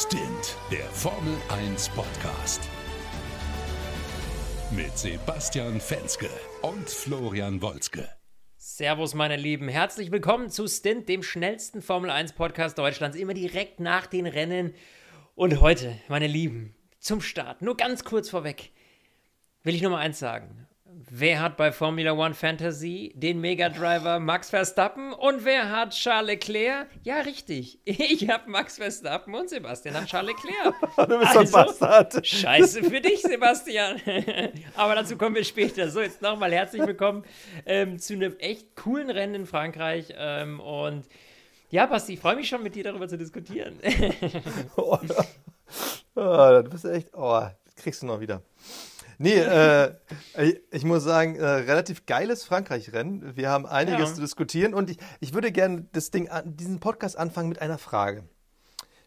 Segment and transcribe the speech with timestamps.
[0.00, 2.68] Stint, der Formel 1 Podcast.
[4.70, 6.30] Mit Sebastian Fenske
[6.62, 8.08] und Florian Wolzke.
[8.56, 9.66] Servus, meine Lieben.
[9.66, 13.16] Herzlich willkommen zu Stint, dem schnellsten Formel 1 Podcast Deutschlands.
[13.16, 14.72] Immer direkt nach den Rennen.
[15.34, 18.70] Und heute, meine Lieben, zum Start, nur ganz kurz vorweg,
[19.64, 20.67] will ich nur mal eins sagen.
[21.06, 26.26] Wer hat bei Formula One Fantasy den Mega Driver Max Verstappen und wer hat Charles
[26.26, 26.88] Leclerc?
[27.04, 27.78] Ja, richtig.
[27.84, 30.74] Ich habe Max Verstappen und Sebastian hat Charles Leclerc.
[31.08, 32.26] du bist also, ein Bastard.
[32.26, 34.00] Scheiße für dich, Sebastian.
[34.74, 35.88] Aber dazu kommen wir später.
[35.88, 37.24] So, jetzt nochmal herzlich willkommen
[37.64, 40.12] ähm, zu einem echt coolen Rennen in Frankreich.
[40.16, 41.06] Ähm, und
[41.70, 43.78] ja, Basti, ich freue mich schon, mit dir darüber zu diskutieren.
[44.76, 44.98] oh,
[46.16, 48.42] oh, du bist echt, oh, kriegst du noch wieder.
[49.20, 49.94] Nee, äh,
[50.70, 53.36] ich muss sagen, äh, relativ geiles Frankreich-Rennen.
[53.36, 54.14] Wir haben einiges ja.
[54.14, 58.22] zu diskutieren und ich, ich würde gerne das Ding, diesen Podcast anfangen mit einer Frage.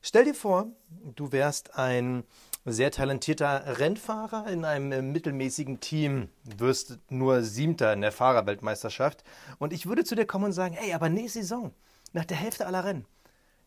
[0.01, 0.67] Stell dir vor,
[1.15, 2.23] du wärst ein
[2.65, 9.23] sehr talentierter Rennfahrer in einem mittelmäßigen Team, wirst nur Siebter in der Fahrerweltmeisterschaft
[9.59, 11.73] und ich würde zu dir kommen und sagen, ey, aber nächste Saison,
[12.11, 13.05] nach der Hälfte aller Rennen,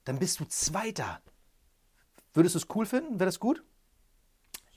[0.05, 1.21] dann bist du Zweiter.
[2.35, 3.19] Würdest du es cool finden?
[3.19, 3.63] Wäre das gut?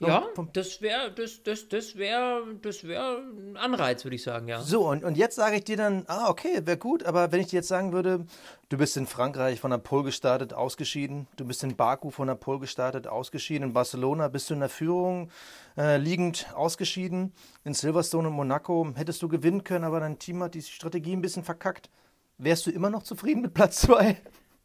[0.00, 4.46] So, ja, das wäre das, das, das wär, das wär ein Anreiz, würde ich sagen,
[4.46, 4.62] ja.
[4.62, 7.48] So, und, und jetzt sage ich dir dann, ah, okay, wäre gut, aber wenn ich
[7.48, 8.24] dir jetzt sagen würde,
[8.68, 12.36] du bist in Frankreich von der Pole gestartet, ausgeschieden, du bist in Baku von der
[12.36, 15.32] Pole gestartet, ausgeschieden, in Barcelona bist du in der Führung
[15.76, 17.32] äh, liegend ausgeschieden,
[17.64, 21.22] in Silverstone und Monaco hättest du gewinnen können, aber dein Team hat die Strategie ein
[21.22, 21.90] bisschen verkackt.
[22.36, 24.16] Wärst du immer noch zufrieden mit Platz 2?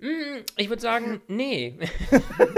[0.04, 1.80] Mm, ich würde sagen, nee.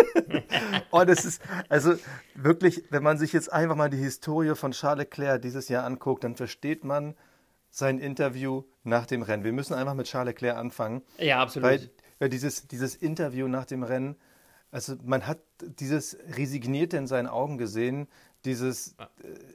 [0.92, 1.94] oh, das ist, also
[2.34, 6.24] wirklich, wenn man sich jetzt einfach mal die Historie von Charles Leclerc dieses Jahr anguckt,
[6.24, 7.16] dann versteht man
[7.70, 9.44] sein Interview nach dem Rennen.
[9.44, 11.04] Wir müssen einfach mit Charles Leclerc anfangen.
[11.20, 11.70] Ja, absolut.
[11.70, 14.16] Weil, weil dieses, dieses Interview nach dem Rennen,
[14.72, 18.08] also man hat dieses Resignierte in seinen Augen gesehen,
[18.46, 19.04] dieses, äh,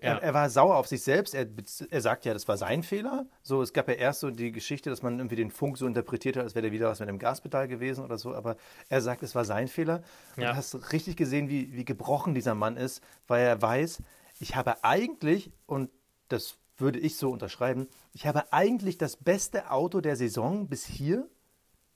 [0.02, 0.14] ja.
[0.14, 1.34] er, er, war sauer auf sich selbst.
[1.34, 1.46] Er,
[1.90, 3.26] er sagt ja, das war sein Fehler.
[3.42, 6.36] So, es gab ja erst so die Geschichte, dass man irgendwie den Funk so interpretiert
[6.36, 8.34] hat, als wäre der wieder was mit dem Gaspedal gewesen oder so.
[8.34, 8.56] Aber
[8.88, 10.02] er sagt, es war sein Fehler.
[10.36, 10.50] Und ja.
[10.50, 14.02] du hast richtig gesehen, wie, wie gebrochen dieser Mann ist, weil er weiß,
[14.40, 15.90] ich habe eigentlich, und
[16.28, 21.28] das würde ich so unterschreiben, ich habe eigentlich das beste Auto der Saison bis hier.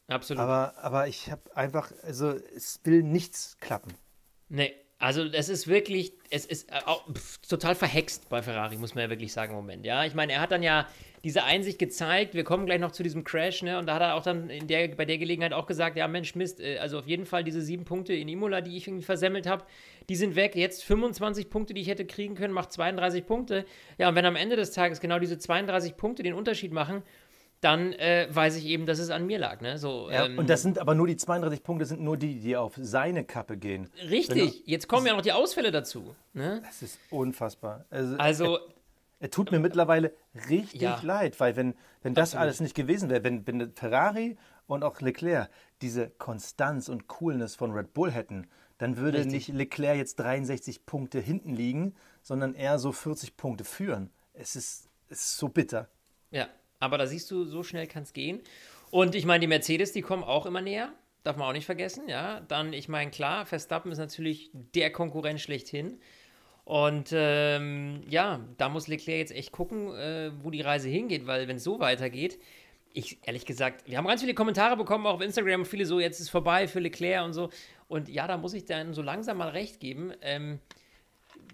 [0.06, 0.42] Absolut.
[0.42, 3.94] Aber, aber ich habe einfach, also es will nichts klappen.
[4.48, 6.80] Nee, also es ist wirklich, es ist äh,
[7.12, 9.84] pf, total verhext bei Ferrari, muss man ja wirklich sagen im Moment.
[9.84, 10.88] Ja, ich meine, er hat dann ja
[11.22, 12.32] diese Einsicht gezeigt.
[12.32, 13.78] Wir kommen gleich noch zu diesem Crash, ne?
[13.78, 16.34] Und da hat er auch dann in der, bei der Gelegenheit auch gesagt, ja Mensch,
[16.36, 19.46] Mist, äh, also auf jeden Fall diese sieben Punkte in Imola, die ich irgendwie versemmelt
[19.46, 19.64] habe,
[20.08, 20.56] die sind weg.
[20.56, 23.66] Jetzt 25 Punkte, die ich hätte kriegen können, macht 32 Punkte.
[23.98, 27.02] Ja, und wenn am Ende des Tages genau diese 32 Punkte den Unterschied machen,
[27.64, 29.62] dann äh, weiß ich eben, dass es an mir lag.
[29.62, 29.78] Ne?
[29.78, 32.56] So, ja, ähm, und das sind aber nur die 32 Punkte, sind nur die, die
[32.56, 33.90] auf seine Kappe gehen.
[34.10, 36.14] Richtig, du, jetzt kommen ja noch die Ausfälle dazu.
[36.34, 36.60] Ne?
[36.64, 37.86] Das ist unfassbar.
[37.88, 38.60] Also, also er,
[39.20, 40.12] er tut mir mittlerweile
[40.50, 42.42] richtig ja, leid, weil wenn, wenn das absolut.
[42.42, 44.36] alles nicht gewesen wäre, wenn, wenn Ferrari
[44.66, 45.48] und auch Leclerc
[45.80, 49.32] diese Konstanz und Coolness von Red Bull hätten, dann würde richtig.
[49.32, 54.10] nicht Leclerc jetzt 63 Punkte hinten liegen, sondern eher so 40 Punkte führen.
[54.34, 55.88] Es ist, es ist so bitter.
[56.30, 56.48] Ja,
[56.84, 58.40] aber da siehst du, so schnell kann es gehen.
[58.90, 60.92] Und ich meine, die Mercedes, die kommen auch immer näher.
[61.24, 62.40] Darf man auch nicht vergessen, ja.
[62.48, 65.98] Dann, ich meine, klar, Verstappen ist natürlich der Konkurrent schlechthin.
[66.64, 71.46] Und ähm, ja, da muss Leclerc jetzt echt gucken, äh, wo die Reise hingeht, weil
[71.48, 72.38] wenn es so weitergeht,
[72.94, 76.20] ich ehrlich gesagt, wir haben ganz viele Kommentare bekommen, auch auf Instagram, viele so, jetzt
[76.20, 77.50] ist vorbei für Leclerc und so.
[77.88, 80.12] Und ja, da muss ich dann so langsam mal recht geben.
[80.22, 80.60] Ähm,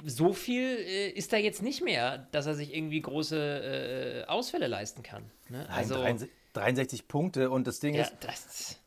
[0.04, 4.66] so viel äh, ist da jetzt nicht mehr, dass er sich irgendwie große äh, Ausfälle
[4.66, 5.24] leisten kann.
[5.48, 5.68] Ne?
[5.70, 8.16] Also, Nein, 63 Punkte und das Ding ja, ist.
[8.20, 8.80] Das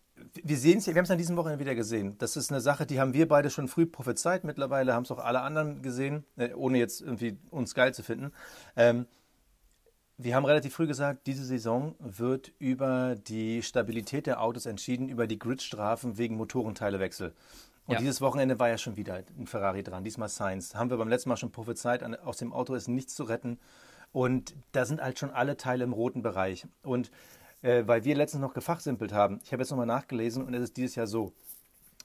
[0.44, 2.18] wir sehen es, wir haben es an diesem Wochenende wieder gesehen.
[2.18, 4.44] Das ist eine Sache, die haben wir beide schon früh prophezeit.
[4.44, 8.32] Mittlerweile haben es auch alle anderen gesehen, äh, ohne jetzt irgendwie uns geil zu finden.
[8.76, 9.06] Ähm,
[10.18, 15.28] wir haben relativ früh gesagt, diese Saison wird über die Stabilität der Autos entschieden, über
[15.28, 17.34] die Gridstrafen wegen Motorenteilewechsel.
[17.86, 18.00] Und ja.
[18.00, 20.76] dieses Wochenende war ja schon wieder ein Ferrari dran, diesmal Sainz.
[20.76, 23.60] Haben wir beim letzten Mal schon prophezeit, aus dem Auto ist nichts zu retten.
[24.14, 26.66] Und da sind halt schon alle Teile im roten Bereich.
[26.84, 27.12] Und
[27.62, 30.78] äh, weil wir letztens noch gefachsimpelt haben, ich habe jetzt nochmal nachgelesen und es ist
[30.78, 31.34] dieses Jahr so.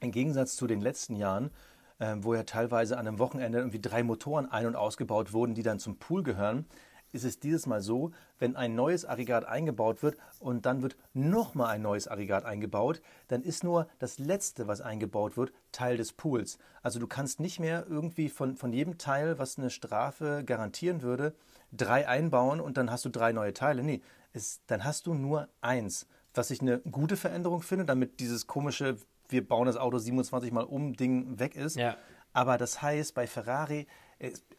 [0.00, 1.50] Im Gegensatz zu den letzten Jahren,
[1.98, 5.64] äh, wo ja teilweise an einem Wochenende irgendwie drei Motoren ein- und ausgebaut wurden, die
[5.64, 6.66] dann zum Pool gehören,
[7.12, 11.68] ist es dieses Mal so, wenn ein neues Aggregat eingebaut wird und dann wird nochmal
[11.68, 16.58] ein neues Aggregat eingebaut, dann ist nur das letzte, was eingebaut wird, Teil des Pools.
[16.82, 21.34] Also du kannst nicht mehr irgendwie von, von jedem Teil, was eine Strafe garantieren würde,
[21.72, 23.82] drei einbauen und dann hast du drei neue Teile.
[23.82, 24.02] Nee,
[24.32, 26.06] es, dann hast du nur eins.
[26.34, 28.96] Was ich eine gute Veränderung finde, damit dieses komische
[29.28, 31.76] wir bauen das Auto 27 Mal um, Ding weg ist.
[31.76, 31.96] Ja.
[32.32, 33.86] Aber das heißt, bei Ferrari,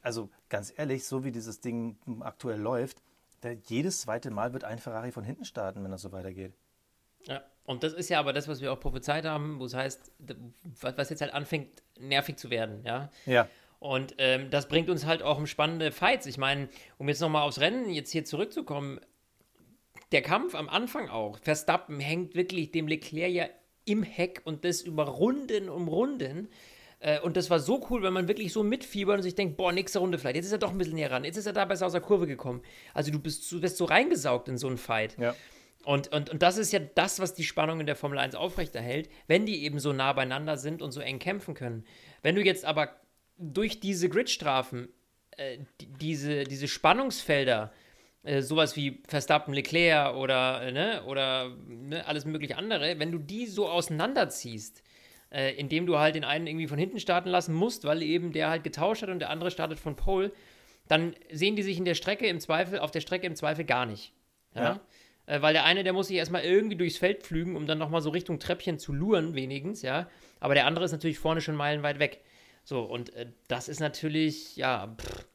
[0.01, 3.01] also ganz ehrlich, so wie dieses Ding aktuell läuft,
[3.67, 6.53] jedes zweite Mal wird ein Ferrari von hinten starten, wenn das so weitergeht.
[7.25, 10.11] Ja, und das ist ja aber das, was wir auch prophezeit haben, wo es heißt,
[10.81, 13.09] was jetzt halt anfängt, nervig zu werden, ja.
[13.25, 13.47] Ja.
[13.79, 16.25] Und ähm, das bringt uns halt auch um spannende Fights.
[16.25, 16.67] Ich meine,
[16.97, 18.99] um jetzt nochmal aufs Rennen jetzt hier zurückzukommen,
[20.11, 23.45] der Kampf am Anfang auch, Verstappen hängt wirklich dem Leclerc ja
[23.85, 26.49] im Heck und das über Runden um Runden.
[26.99, 29.71] Äh, und das war so cool, wenn man wirklich so mitfiebert und sich denkt, boah,
[29.71, 30.37] nächste Runde vielleicht.
[30.37, 31.23] Jetzt ist er doch ein bisschen näher ran.
[31.23, 32.61] Jetzt ist er da besser aus der Kurve gekommen.
[32.93, 35.17] Also du bist, du bist so reingesaugt in so einen Fight.
[35.17, 35.35] Ja.
[35.85, 39.09] Und, und, und das ist ja das, was die Spannung in der Formel 1 aufrechterhält,
[39.27, 41.85] wenn die eben so nah beieinander sind und so eng kämpfen können.
[42.21, 42.89] Wenn du jetzt aber
[43.37, 44.89] durch diese Gridstrafen
[45.39, 47.71] äh, diese, diese Spannungsfelder,
[48.23, 53.19] äh, sowas wie Verstappen, Leclerc oder, äh, ne, oder ne, alles mögliche andere, wenn du
[53.19, 54.83] die so auseinanderziehst,
[55.31, 58.49] äh, indem du halt den einen irgendwie von hinten starten lassen musst, weil eben der
[58.49, 60.31] halt getauscht hat und der andere startet von Pole,
[60.87, 63.85] dann sehen die sich in der Strecke im Zweifel, auf der Strecke im Zweifel gar
[63.85, 64.13] nicht.
[64.55, 64.61] Ja.
[64.61, 64.79] ja.
[65.27, 68.01] Äh, weil der eine, der muss sich erstmal irgendwie durchs Feld pflügen, um dann nochmal
[68.01, 70.09] so Richtung Treppchen zu luren, wenigstens, ja.
[70.39, 72.21] Aber der andere ist natürlich vorne schon meilenweit weg.
[72.63, 75.27] So, und äh, das ist natürlich, ja, pff,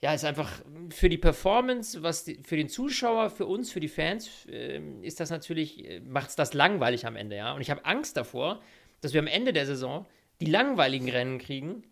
[0.00, 0.50] ja, ist einfach
[0.90, 5.20] für die Performance, was die, für den Zuschauer, für uns, für die Fans, äh, ist
[5.20, 7.52] das natürlich, äh, macht es das langweilig am Ende, ja.
[7.52, 8.62] Und ich habe Angst davor,
[9.00, 10.06] dass wir am Ende der Saison
[10.40, 11.84] die langweiligen Rennen kriegen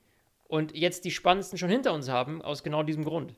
[0.48, 3.34] und jetzt die spannendsten schon hinter uns haben, aus genau diesem Grund.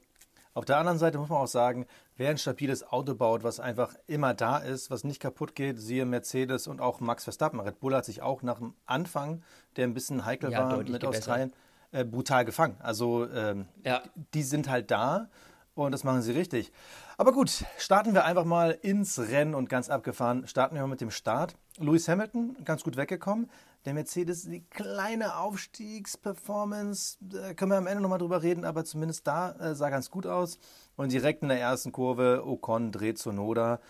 [0.56, 1.86] Auf der anderen Seite muss man auch sagen,
[2.16, 6.06] wer ein stabiles Auto baut, was einfach immer da ist, was nicht kaputt geht, siehe
[6.06, 7.60] Mercedes und auch Max Verstappen.
[7.60, 9.42] Red Bull hat sich auch nach dem Anfang,
[9.76, 11.04] der ein bisschen heikel ja, war mit.
[11.04, 11.52] Australien,
[11.92, 12.76] äh, brutal gefangen.
[12.80, 14.02] Also ähm, ja.
[14.32, 15.28] die sind halt da
[15.74, 16.72] und das machen sie richtig.
[17.18, 20.46] Aber gut, starten wir einfach mal ins Rennen und ganz abgefahren.
[20.46, 21.54] Starten wir mal mit dem Start.
[21.78, 23.50] Lewis Hamilton ganz gut weggekommen.
[23.84, 29.26] Der Mercedes, die kleine Aufstiegsperformance, da können wir am Ende nochmal drüber reden, aber zumindest
[29.26, 30.58] da äh, sah ganz gut aus.
[30.96, 33.80] Und direkt in der ersten Kurve, Ocon dreht Zunoda.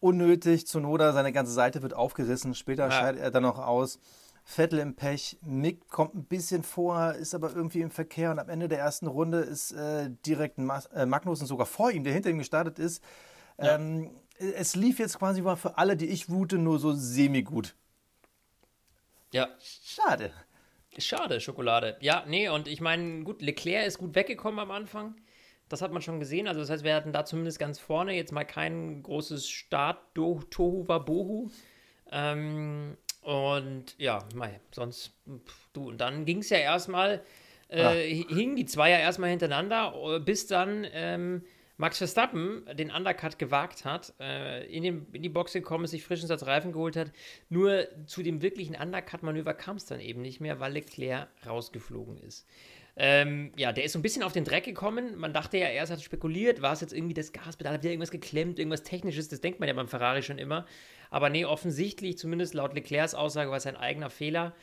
[0.00, 2.54] Unnötig, Zunoda, seine ganze Seite wird aufgerissen.
[2.54, 2.90] Später ja.
[2.90, 3.98] scheidet er dann noch aus.
[4.44, 8.48] Vettel im Pech, Mick kommt ein bisschen vor, ist aber irgendwie im Verkehr und am
[8.48, 12.30] Ende der ersten Runde ist äh, direkt Mas äh, Magnussen sogar vor ihm, der hinter
[12.30, 13.02] ihm gestartet ist.
[13.58, 13.76] Ja.
[13.76, 14.10] Ähm,
[14.40, 17.74] es lief jetzt quasi mal für alle, die ich route, nur so semi-gut.
[19.32, 19.48] Ja.
[19.84, 20.32] Schade.
[20.98, 21.96] Schade, Schokolade.
[22.00, 25.14] Ja, nee, und ich meine, gut, Leclerc ist gut weggekommen am Anfang.
[25.68, 26.48] Das hat man schon gesehen.
[26.48, 31.50] Also, das heißt, wir hatten da zumindest ganz vorne jetzt mal kein großes Start-Tohu Wabohu.
[32.10, 35.12] Ähm, und ja, mei, sonst,
[35.72, 37.22] du, und dann ging es ja erstmal,
[37.68, 41.44] äh, hingen die zwei ja erstmal hintereinander, äh, bis dann ähm,
[41.80, 46.04] Max Verstappen den Undercut gewagt hat, äh, in, den, in die Box gekommen ist, sich
[46.04, 47.10] frischen Satz Reifen geholt hat.
[47.48, 52.46] Nur zu dem wirklichen Undercut-Manöver kam es dann eben nicht mehr, weil Leclerc rausgeflogen ist.
[52.96, 55.16] Ähm, ja, der ist so ein bisschen auf den Dreck gekommen.
[55.16, 58.10] Man dachte ja erst, hat spekuliert, war es jetzt irgendwie das Gaspedal, hat wieder irgendwas
[58.10, 60.66] geklemmt, irgendwas Technisches, das denkt man ja beim Ferrari schon immer.
[61.08, 64.54] Aber nee, offensichtlich, zumindest laut Leclercs Aussage, war es ein eigener Fehler.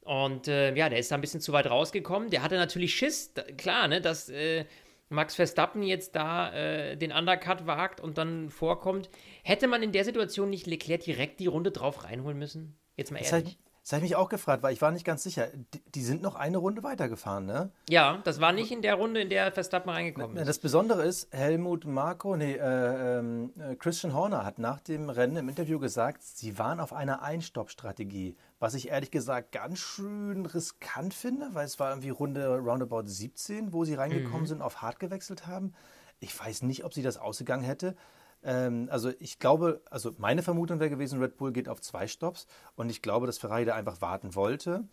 [0.00, 2.30] Und äh, ja, der ist da ein bisschen zu weit rausgekommen.
[2.30, 4.64] Der hatte natürlich Schiss, da, klar, ne, dass äh,
[5.10, 9.08] Max Verstappen jetzt da äh, den Undercut wagt und dann vorkommt.
[9.42, 12.78] Hätte man in der Situation nicht Leclerc direkt die Runde drauf reinholen müssen?
[12.96, 13.58] Jetzt mal ehrlich.
[13.88, 15.48] Das habe ich mich auch gefragt, weil ich war nicht ganz sicher.
[15.72, 17.70] Die, die, sind noch eine Runde weitergefahren, ne?
[17.88, 20.46] Ja, das war nicht in der Runde, in der Verstappen reingekommen ist.
[20.46, 25.48] Das Besondere ist, Helmut Marko, nee, äh, äh, Christian Horner hat nach dem Rennen im
[25.48, 28.36] Interview gesagt, sie waren auf einer Einstopp-Strategie.
[28.58, 33.72] Was ich ehrlich gesagt ganz schön riskant finde, weil es war irgendwie Runde roundabout 17,
[33.72, 34.48] wo sie reingekommen mhm.
[34.48, 35.72] sind, auf hart gewechselt haben.
[36.20, 37.96] Ich weiß nicht, ob sie das ausgegangen hätte.
[38.42, 42.46] Ähm, also ich glaube, also meine Vermutung wäre gewesen, Red Bull geht auf zwei Stops
[42.76, 44.84] und ich glaube, dass Ferrari da einfach warten wollte.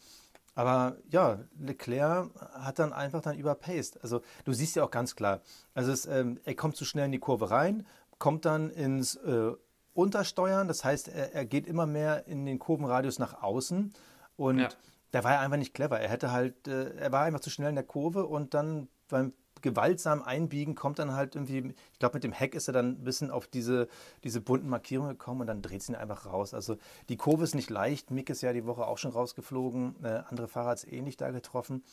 [0.55, 4.01] Aber ja, Leclerc hat dann einfach dann überpaced.
[4.01, 5.41] Also du siehst ja auch ganz klar,
[5.73, 7.85] also es, ähm, er kommt zu schnell in die Kurve rein,
[8.17, 9.51] kommt dann ins äh,
[9.93, 13.93] Untersteuern, das heißt, er, er, geht immer mehr in den Kurvenradius nach außen
[14.37, 14.69] und ja.
[15.11, 15.99] da war er einfach nicht clever.
[15.99, 19.33] Er hätte halt, äh, er war einfach zu schnell in der Kurve und dann beim
[19.65, 23.03] gewaltsam einbiegen, kommt dann halt irgendwie, ich glaube, mit dem Heck ist er dann ein
[23.03, 23.87] bisschen auf diese,
[24.23, 26.53] diese bunten Markierungen gekommen und dann dreht sie ihn einfach raus.
[26.53, 26.77] Also
[27.09, 28.11] die Kurve ist nicht leicht.
[28.11, 29.95] Mick ist ja die Woche auch schon rausgeflogen.
[30.03, 31.83] Äh, andere Fahrer hat es ähnlich da getroffen.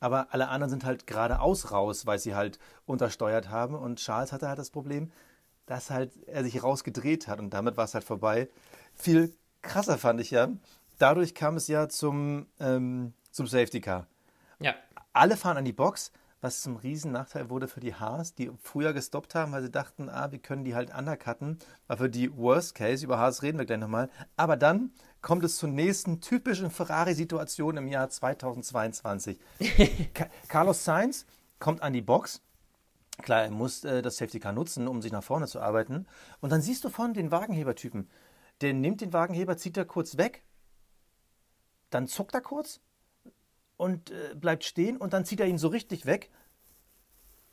[0.00, 3.76] Aber alle anderen sind halt geradeaus raus, weil sie halt untersteuert haben.
[3.76, 5.12] Und Charles hatte halt das Problem,
[5.66, 8.48] dass halt er sich rausgedreht hat und damit war es halt vorbei.
[8.92, 9.32] Viel
[9.62, 10.48] krasser fand ich ja.
[10.98, 14.08] Dadurch kam es ja zum, ähm, zum Safety Car.
[14.58, 14.74] Ja.
[15.12, 16.10] Alle fahren an die Box
[16.40, 20.08] was zum riesen Nachteil wurde für die Haas, die früher gestoppt haben, weil sie dachten,
[20.08, 21.58] ah, wir können die halt undercutten.
[21.86, 24.08] War für die Worst Case, über Haas reden wir gleich nochmal.
[24.36, 29.38] Aber dann kommt es zur nächsten typischen Ferrari-Situation im Jahr 2022.
[30.48, 31.26] Carlos Sainz
[31.58, 32.40] kommt an die Box.
[33.22, 36.06] Klar, er muss äh, das Safety Car nutzen, um sich nach vorne zu arbeiten.
[36.40, 38.08] Und dann siehst du vorne den Wagenhebertypen.
[38.62, 40.42] Der nimmt den Wagenheber, zieht er kurz weg,
[41.90, 42.80] dann zuckt er kurz
[43.80, 46.30] und äh, bleibt stehen und dann zieht er ihn so richtig weg,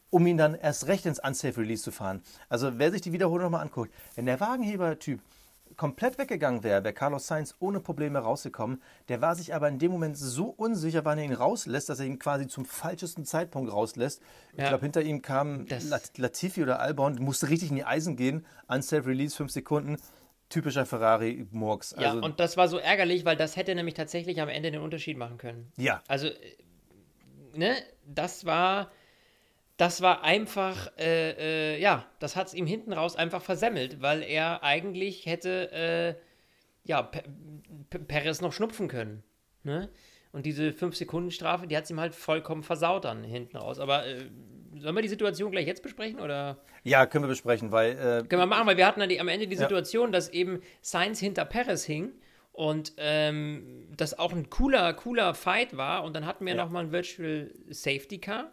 [0.09, 2.21] um ihn dann erst recht ins Unsafe Release zu fahren.
[2.49, 5.21] Also wer sich die Wiederholung nochmal anguckt, wenn der Wagenheber-Typ
[5.77, 8.81] komplett weggegangen wäre, wäre Carlos Sainz ohne Probleme rausgekommen.
[9.07, 12.05] Der war sich aber in dem Moment so unsicher, wann er ihn rauslässt, dass er
[12.05, 14.21] ihn quasi zum falschesten Zeitpunkt rauslässt.
[14.55, 14.63] Ja.
[14.63, 15.65] Ich glaube, hinter ihm kam
[16.17, 18.45] Latifi oder Albon, musste richtig in die Eisen gehen.
[18.67, 19.97] Unsafe Release, fünf Sekunden.
[20.49, 21.95] Typischer Ferrari-Murks.
[21.99, 24.81] Ja, also, und das war so ärgerlich, weil das hätte nämlich tatsächlich am Ende den
[24.81, 25.71] Unterschied machen können.
[25.77, 26.01] Ja.
[26.07, 26.33] Also, äh,
[27.53, 27.75] ne,
[28.05, 28.89] das war
[29.77, 34.23] das war einfach, äh, äh, ja, das hat es ihm hinten raus einfach versemmelt, weil
[34.23, 36.15] er eigentlich hätte, äh,
[36.83, 37.21] ja, P
[37.91, 39.23] P Perez noch schnupfen können.
[39.63, 39.89] Ne?
[40.31, 43.79] Und diese 5-Sekunden-Strafe, die hat es ihm halt vollkommen versaut dann hinten raus.
[43.79, 44.25] Aber äh,
[44.79, 46.19] sollen wir die Situation gleich jetzt besprechen?
[46.19, 46.57] Oder?
[46.83, 47.91] Ja, können wir besprechen, weil.
[47.91, 50.11] Äh, können wir machen, weil wir hatten die, am Ende die Situation, ja.
[50.13, 52.13] dass eben Sainz hinter Perez hing
[52.51, 56.03] und ähm, das auch ein cooler, cooler Fight war.
[56.03, 56.63] Und dann hatten wir ja.
[56.63, 58.51] nochmal ein Virtual Safety Car.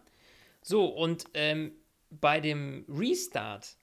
[0.63, 1.73] So, und ähm,
[2.11, 3.77] bei dem Restart,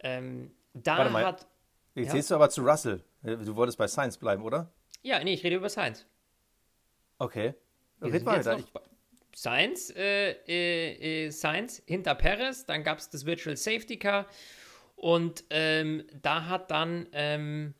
[0.00, 1.24] ähm, da Warte mal.
[1.24, 1.46] hat.
[1.94, 2.14] Jetzt ja?
[2.14, 3.02] gehst du aber zu Russell.
[3.22, 4.72] Du wolltest bei Science bleiben, oder?
[5.02, 6.06] Ja, nee, ich rede über Science.
[7.18, 7.54] Okay.
[8.00, 8.42] Red weiter.
[8.42, 8.68] Science,
[9.46, 14.26] äh, äh, äh, Science hinter Perez, dann gab es das Virtual Safety Car
[14.96, 17.74] und ähm, da hat dann ähm,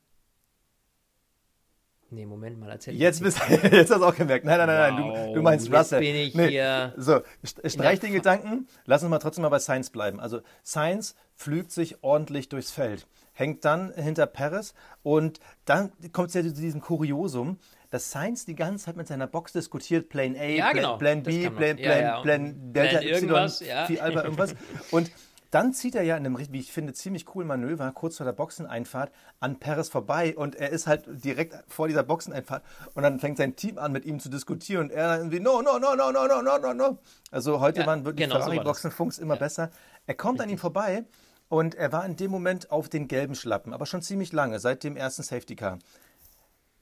[2.10, 4.44] Nee, Moment mal, erzähl Jetzt, bist, jetzt hast du auch gemerkt.
[4.46, 5.28] Nein, nein, nein, wow, nein.
[5.28, 6.00] Du, du meinst Russell.
[6.00, 6.48] bin ich nee.
[6.48, 6.94] hier.
[6.96, 7.20] So,
[7.64, 8.66] streich den Gedanken.
[8.86, 10.18] Lass uns mal trotzdem mal bei Science bleiben.
[10.18, 14.72] Also, Science pflügt sich ordentlich durchs Feld, hängt dann hinter Paris
[15.02, 17.58] und dann kommt es ja zu diesem Kuriosum,
[17.90, 20.96] dass Science die ganze Zeit mit seiner Box diskutiert, Plan A, ja, Plan, genau.
[20.98, 22.20] Plan B, Plan, Plan, ja, ja.
[22.20, 23.86] Plan Delta Plan irgendwas, Y.
[23.86, 24.54] Phi Alpha irgendwas.
[24.90, 25.10] Und
[25.50, 28.34] dann zieht er ja in einem, wie ich finde, ziemlich coolen Manöver kurz vor der
[28.34, 32.62] Boxeneinfahrt an Perez vorbei und er ist halt direkt vor dieser Boxeneinfahrt
[32.94, 35.62] und dann fängt sein Team an, mit ihm zu diskutieren und er dann irgendwie, no,
[35.62, 36.98] no, no, no, no, no, no, no, no.
[37.30, 39.40] Also heute ja, waren wirklich genau Ferrari-Boxenfunks so immer ja.
[39.40, 39.70] besser.
[40.06, 41.04] Er kommt an ihm vorbei
[41.48, 44.84] und er war in dem Moment auf den gelben Schlappen, aber schon ziemlich lange, seit
[44.84, 45.78] dem ersten Safety Car.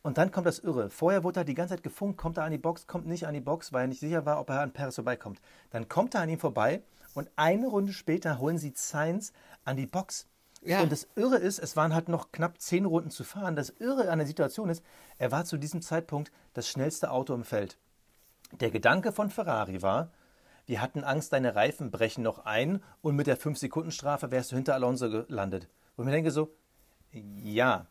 [0.06, 0.88] Und dann kommt das Irre.
[0.88, 3.34] Vorher wurde er die ganze Zeit gefunkt, kommt er an die Box, kommt nicht an
[3.34, 5.40] die Box, weil er nicht sicher war, ob er an Perez vorbeikommt.
[5.70, 6.80] Dann kommt er an ihm vorbei
[7.14, 9.32] und eine Runde später holen sie Sainz
[9.64, 10.28] an die Box.
[10.62, 10.80] Ja.
[10.80, 13.56] Und das Irre ist, es waren halt noch knapp zehn Runden zu fahren.
[13.56, 14.84] Das Irre an der Situation ist,
[15.18, 17.76] er war zu diesem Zeitpunkt das schnellste Auto im Feld.
[18.60, 20.12] Der Gedanke von Ferrari war,
[20.66, 24.74] wir hatten Angst, deine Reifen brechen noch ein und mit der 5-Sekunden-Strafe wärst du hinter
[24.74, 25.68] Alonso gelandet.
[25.96, 26.54] Und ich mir denke so,
[27.10, 27.88] ja,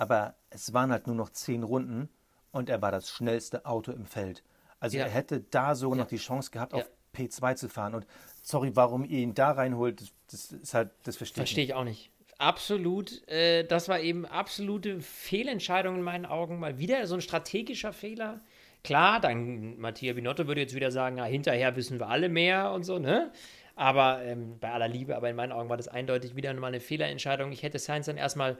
[0.00, 2.08] aber es waren halt nur noch zehn Runden
[2.52, 4.42] und er war das schnellste Auto im Feld.
[4.80, 5.04] Also ja.
[5.04, 6.04] er hätte da sogar ja.
[6.04, 7.94] noch die Chance gehabt, auf P2 zu fahren.
[7.94, 8.06] Und
[8.42, 12.10] sorry, warum ihr ihn da reinholt, das, ist halt, das verstehe Verstehe ich auch nicht.
[12.38, 16.58] Absolut, äh, das war eben absolute Fehlentscheidung in meinen Augen.
[16.58, 18.40] Mal wieder so ein strategischer Fehler.
[18.82, 22.84] Klar, dann Mattia Binotto würde jetzt wieder sagen, na, hinterher wissen wir alle mehr und
[22.84, 23.30] so, ne?
[23.76, 26.80] Aber ähm, bei aller Liebe, aber in meinen Augen war das eindeutig wieder mal eine
[26.80, 27.52] Fehlerentscheidung.
[27.52, 28.56] Ich hätte Sainz dann erstmal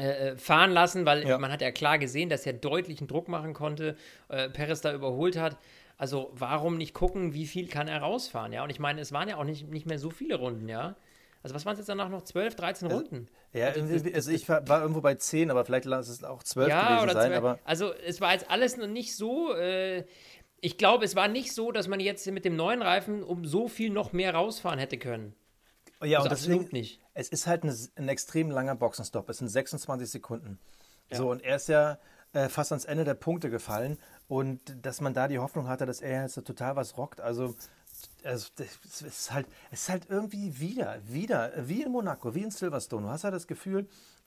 [0.00, 1.36] äh, äh, fahren lassen, weil ja.
[1.36, 3.96] man hat ja klar gesehen, dass er deutlichen Druck machen konnte,
[4.28, 5.58] äh, Perez da überholt hat.
[5.98, 8.64] Also warum nicht gucken, wie viel kann er rausfahren, ja?
[8.64, 10.96] Und ich meine, es waren ja auch nicht, nicht mehr so viele Runden, ja?
[11.42, 12.22] Also was waren es jetzt danach noch?
[12.22, 13.26] 12, 13 also, Runden?
[13.52, 16.68] Ja, also, also ich war, war, irgendwo bei 10, aber vielleicht lass es auch 12
[16.70, 17.30] ja, gewesen oder sein.
[17.32, 17.36] 12.
[17.36, 19.54] Aber also es war jetzt alles noch nicht so...
[19.54, 20.04] Äh,
[20.62, 23.68] ich glaube, es war nicht so, dass man jetzt mit dem neuen Reifen um so
[23.68, 25.34] viel noch mehr rausfahren hätte können.
[26.02, 27.00] Ja, also und deswegen, nicht.
[27.20, 29.28] Es ist halt ein, ein extrem langer Boxenstopp.
[29.28, 30.58] Es sind 26 Sekunden.
[31.10, 31.18] Ja.
[31.18, 31.98] So, und er ist ja
[32.32, 33.98] äh, fast ans Ende der Punkte gefallen.
[34.26, 37.20] Und dass man da die Hoffnung hatte, dass er jetzt total was rockt.
[37.20, 37.54] Also,
[38.24, 42.50] also es ist halt, es ist halt irgendwie wieder, wieder, wie in Monaco, wie in
[42.50, 43.02] Silverstone.
[43.02, 43.86] Du hast ja das Gefühl,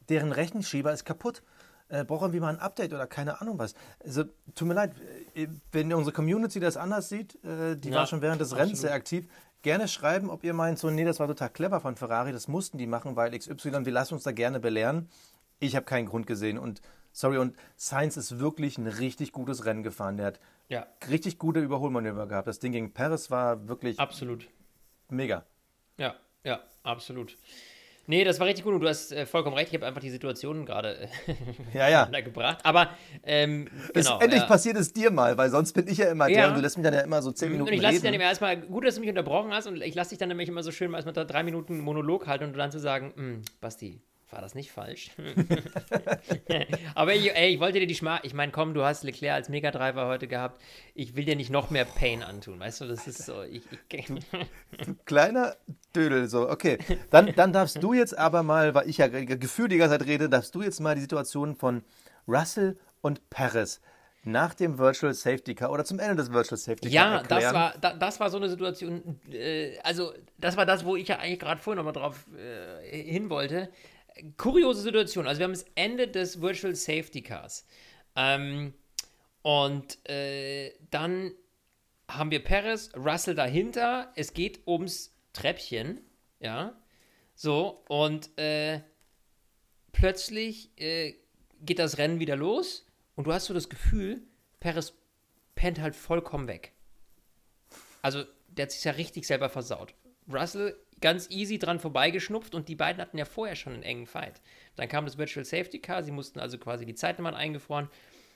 [0.09, 1.41] deren Rechenschieber ist kaputt.
[1.89, 3.73] Äh, brauchen wir mal ein Update oder keine Ahnung was.
[4.03, 4.93] Also, tut mir leid,
[5.33, 8.55] äh, wenn unsere Community das anders sieht, äh, die ja, war schon während des.
[8.55, 9.27] Rennens sehr aktiv.
[9.63, 12.77] Gerne schreiben, ob ihr meint, so, nee, das war total clever von Ferrari, das mussten
[12.77, 15.09] die machen, weil XY, wir lassen uns da gerne belehren.
[15.59, 16.81] Ich habe keinen Grund gesehen und
[17.15, 20.17] Sorry, und Sainz ist wirklich ein richtig gutes Rennen gefahren.
[20.17, 20.87] Der hat ja.
[21.07, 22.47] richtig gute Überholmanöver gehabt.
[22.47, 23.99] Das Ding gegen Paris war wirklich.
[23.99, 24.49] Absolut.
[25.09, 25.45] Mega.
[25.97, 27.37] Ja, ja, absolut.
[28.05, 29.69] Nee, das war richtig gut und du hast äh, vollkommen recht.
[29.69, 31.07] Ich habe einfach die Situation gerade äh,
[31.73, 32.05] ja, ja.
[32.21, 32.59] gebracht.
[32.63, 32.89] Aber
[33.23, 34.47] ähm, genau, endlich ja.
[34.47, 36.41] passiert es dir mal, weil sonst bin ich ja immer ja.
[36.41, 38.03] der und du lässt mich dann ja immer so zehn Minuten Und ich lasse dich
[38.03, 40.49] dann immer erstmal, gut, dass du mich unterbrochen hast und ich lasse dich dann nämlich
[40.49, 44.01] immer so schön erstmal drei Minuten Monolog halten und dann zu sagen, hm, Basti,
[44.33, 45.11] war das nicht falsch?
[46.95, 48.19] Aber ich, ey, ich wollte dir die Schma.
[48.23, 50.61] Ich meine, komm, du hast Leclerc als Megadriver heute gehabt.
[50.95, 52.85] Ich will dir nicht noch mehr Pain antun, weißt du?
[52.85, 53.43] Das ist so.
[53.43, 54.07] Ich, ich
[55.05, 55.55] Kleiner
[55.95, 56.49] Dödel, so.
[56.49, 56.77] Okay.
[57.09, 60.29] Dann, dann darfst du jetzt aber mal, weil ich ja gefühlt die ganze Zeit rede,
[60.29, 61.83] darfst du jetzt mal die Situation von
[62.27, 63.81] Russell und Paris
[64.25, 67.41] nach dem Virtual Safety Car oder zum Ende des Virtual Safety Car ja, erklären.
[67.43, 71.09] das war, da, das war so eine Situation, äh, also das war das, wo ich
[71.09, 73.69] ja eigentlich gerade vorhin nochmal drauf äh, hin wollte
[74.37, 75.27] kuriose Situation.
[75.27, 77.65] Also wir haben das Ende des Virtual Safety Cars.
[78.15, 78.73] Ähm,
[79.41, 81.31] und äh, dann
[82.07, 84.11] haben wir Perez, Russell dahinter.
[84.15, 86.01] Es geht ums Treppchen.
[86.39, 86.77] Ja.
[87.35, 88.81] So, und äh,
[89.91, 91.15] plötzlich äh,
[91.61, 92.85] geht das Rennen wieder los.
[93.15, 94.21] Und du hast so das Gefühl,
[94.59, 94.93] Perez
[95.55, 96.73] pennt halt vollkommen weg.
[98.01, 99.93] Also, der hat sich ja richtig selber versaut.
[100.31, 104.41] Russell ganz easy dran vorbeigeschnupft und die beiden hatten ja vorher schon einen engen Fight.
[104.77, 107.89] Dann kam das Virtual Safety Car, sie mussten also quasi die Zeitnummern eingefroren,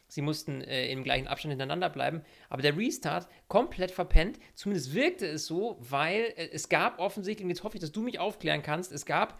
[0.09, 5.25] sie mussten äh, im gleichen Abstand hintereinander bleiben, aber der Restart komplett verpennt, zumindest wirkte
[5.25, 8.61] es so, weil äh, es gab offensichtlich, und jetzt hoffe ich, dass du mich aufklären
[8.61, 9.39] kannst, es gab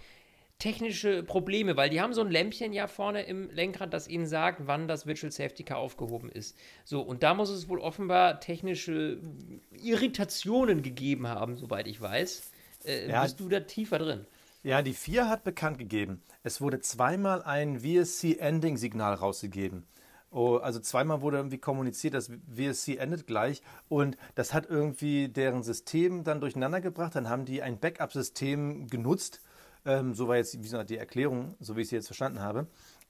[0.57, 4.67] technische Probleme, weil die haben so ein Lämpchen ja vorne im Lenkrad, das ihnen sagt,
[4.67, 6.57] wann das Virtual Safety Car aufgehoben ist.
[6.85, 9.19] So, und da muss es wohl offenbar technische
[9.71, 12.53] Irritationen gegeben haben, soweit ich weiß.
[12.87, 14.25] Äh, ja, bist du da tiefer drin?
[14.63, 19.85] Ja, die FIA hat bekannt gegeben, es wurde zweimal ein VSC-Ending-Signal rausgegeben.
[20.29, 25.63] Oh, also zweimal wurde irgendwie kommuniziert, dass VSC endet gleich und das hat irgendwie deren
[25.63, 27.15] System dann durcheinander gebracht.
[27.15, 29.41] Dann haben die ein Backup-System genutzt.
[29.85, 30.57] Ähm, so war jetzt
[30.89, 32.67] die Erklärung, so wie ich sie jetzt verstanden habe.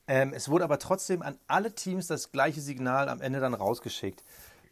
[0.07, 4.23] Ähm, es wurde aber trotzdem an alle Teams das gleiche Signal am Ende dann rausgeschickt.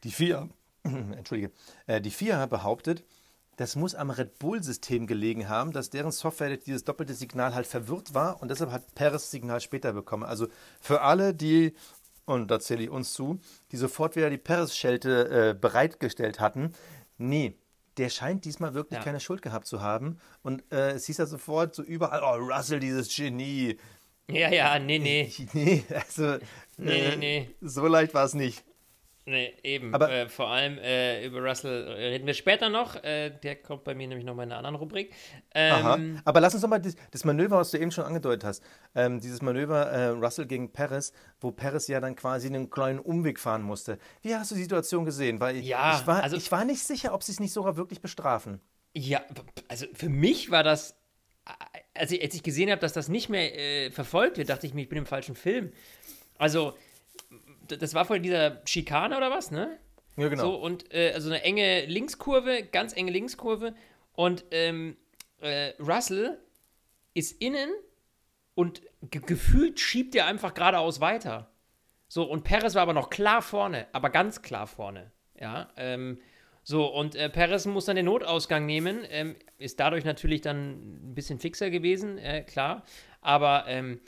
[0.03, 0.47] Die FIA,
[0.83, 1.51] Entschuldige,
[1.87, 3.03] äh, die FIA behauptet,
[3.57, 8.13] das muss am Red Bull-System gelegen haben, dass deren Software dieses doppelte Signal halt verwirrt
[8.13, 10.23] war und deshalb hat Perez Signal später bekommen.
[10.23, 10.47] Also
[10.81, 11.73] für alle, die,
[12.25, 13.39] und da zähle ich uns zu,
[13.71, 16.73] die sofort wieder die Perez-Schelte äh, bereitgestellt hatten,
[17.17, 17.55] nee,
[17.97, 19.03] der scheint diesmal wirklich ja.
[19.03, 20.19] keine Schuld gehabt zu haben.
[20.43, 23.77] Und äh, es hieß ja sofort so überall, oh, Russell, dieses Genie.
[24.27, 25.31] Ja, ja, nee, nee.
[25.53, 26.37] nee, also
[26.77, 27.55] nee, äh, nee, nee.
[27.61, 28.65] so leicht war es nicht.
[29.27, 29.93] Nee, eben.
[29.95, 33.03] Aber äh, vor allem äh, über Russell reden wir später noch.
[33.03, 35.13] Äh, der kommt bei mir nämlich noch mal in einer anderen Rubrik.
[35.55, 35.99] Ähm, Aha.
[36.25, 39.19] Aber lass uns doch mal das, das, Manöver, was du eben schon angedeutet hast, ähm,
[39.19, 43.63] dieses Manöver äh, Russell gegen Perez, wo Perez ja dann quasi einen kleinen Umweg fahren
[43.63, 43.97] musste.
[44.21, 45.39] Wie hast du die Situation gesehen?
[45.39, 48.01] Weil ja, ich, war, also, ich war nicht sicher, ob sie es nicht sogar wirklich
[48.01, 48.61] bestrafen.
[48.93, 49.23] Ja,
[49.67, 50.95] also für mich war das,
[51.95, 54.75] als ich, als ich gesehen habe, dass das nicht mehr äh, verfolgt wird, dachte ich
[54.75, 55.71] mir, ich bin im falschen Film.
[56.37, 56.75] Also
[57.67, 59.77] das war vor dieser Schikane oder was, ne?
[60.17, 60.43] Ja, genau.
[60.43, 63.75] So, und äh, also eine enge Linkskurve, ganz enge Linkskurve.
[64.13, 64.95] Und ähm,
[65.41, 66.39] äh, Russell
[67.13, 67.69] ist innen
[68.53, 71.51] und ge gefühlt schiebt er einfach geradeaus weiter.
[72.07, 75.11] So, und Perez war aber noch klar vorne, aber ganz klar vorne.
[75.39, 76.19] Ja, ähm,
[76.63, 81.13] so, und äh, Perez muss dann den Notausgang nehmen, ähm, ist dadurch natürlich dann ein
[81.13, 82.83] bisschen fixer gewesen, äh, klar.
[83.21, 83.99] Aber ähm,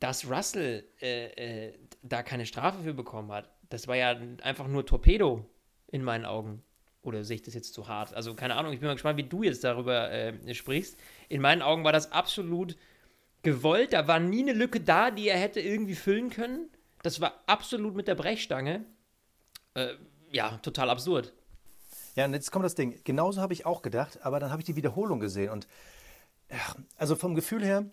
[0.00, 4.86] dass Russell äh, äh, da keine Strafe für bekommen hat, das war ja einfach nur
[4.86, 5.44] Torpedo
[5.88, 6.62] in meinen Augen.
[7.02, 8.14] Oder sehe ich das jetzt zu hart?
[8.14, 10.98] Also keine Ahnung, ich bin mal gespannt, wie du jetzt darüber äh, sprichst.
[11.28, 12.76] In meinen Augen war das absolut
[13.42, 13.92] gewollt.
[13.92, 16.68] Da war nie eine Lücke da, die er hätte irgendwie füllen können.
[17.02, 18.84] Das war absolut mit der Brechstange.
[19.74, 19.94] Äh,
[20.32, 21.32] ja, total absurd.
[22.16, 23.00] Ja, und jetzt kommt das Ding.
[23.04, 25.50] Genauso habe ich auch gedacht, aber dann habe ich die Wiederholung gesehen.
[25.50, 25.68] Und
[26.50, 27.84] ja, also vom Gefühl her,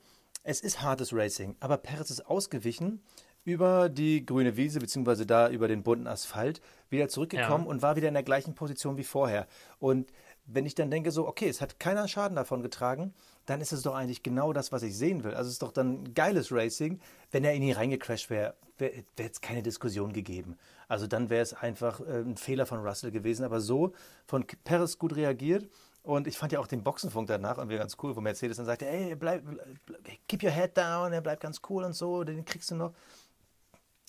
[0.44, 3.02] es ist hartes Racing, aber Perez ist ausgewichen
[3.46, 7.70] über die grüne Wiese, beziehungsweise da über den bunten Asphalt, wieder zurückgekommen ja.
[7.70, 9.48] und war wieder in der gleichen Position wie vorher.
[9.80, 10.12] Und
[10.46, 13.14] wenn ich dann denke, so, okay, es hat keiner Schaden davon getragen,
[13.46, 15.34] dann ist es doch eigentlich genau das, was ich sehen will.
[15.34, 17.00] Also es ist doch dann geiles Racing.
[17.32, 20.58] Wenn er in ihn reingecrashed wäre, wäre wär jetzt keine Diskussion gegeben.
[20.88, 23.44] Also dann wäre es einfach äh, ein Fehler von Russell gewesen.
[23.46, 23.94] Aber so
[24.26, 25.70] von Perez gut reagiert.
[26.04, 28.86] Und ich fand ja auch den Boxenfunk danach irgendwie ganz cool, wo Mercedes dann sagte,
[28.86, 29.44] ey, bleib,
[29.86, 32.94] bleib keep your head down, er bleibt ganz cool und so, den kriegst du noch.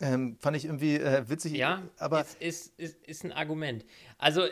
[0.00, 1.52] Ähm, fand ich irgendwie äh, witzig.
[1.52, 3.84] Ja, aber ist, ist, ist, ist ein Argument.
[4.18, 4.50] Also, äh,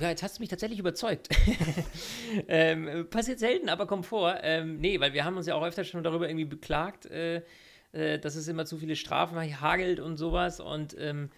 [0.00, 1.28] jetzt hast du mich tatsächlich überzeugt.
[2.48, 4.38] ähm, passiert selten, aber kommt vor.
[4.42, 7.42] Ähm, nee, weil wir haben uns ja auch öfter schon darüber irgendwie beklagt, äh,
[7.92, 10.58] äh, dass es immer zu viele Strafen hagelt und sowas.
[10.58, 11.30] Und ähm,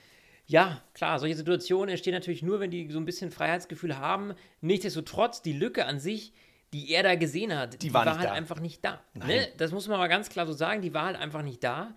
[0.47, 4.35] ja, klar, solche Situationen entstehen natürlich nur, wenn die so ein bisschen Freiheitsgefühl haben.
[4.61, 6.33] Nichtsdestotrotz, die Lücke an sich,
[6.73, 8.33] die er da gesehen hat, die, die war, war halt da.
[8.33, 9.01] einfach nicht da.
[9.15, 9.49] Ne?
[9.57, 11.95] Das muss man mal ganz klar so sagen, die war halt einfach nicht da.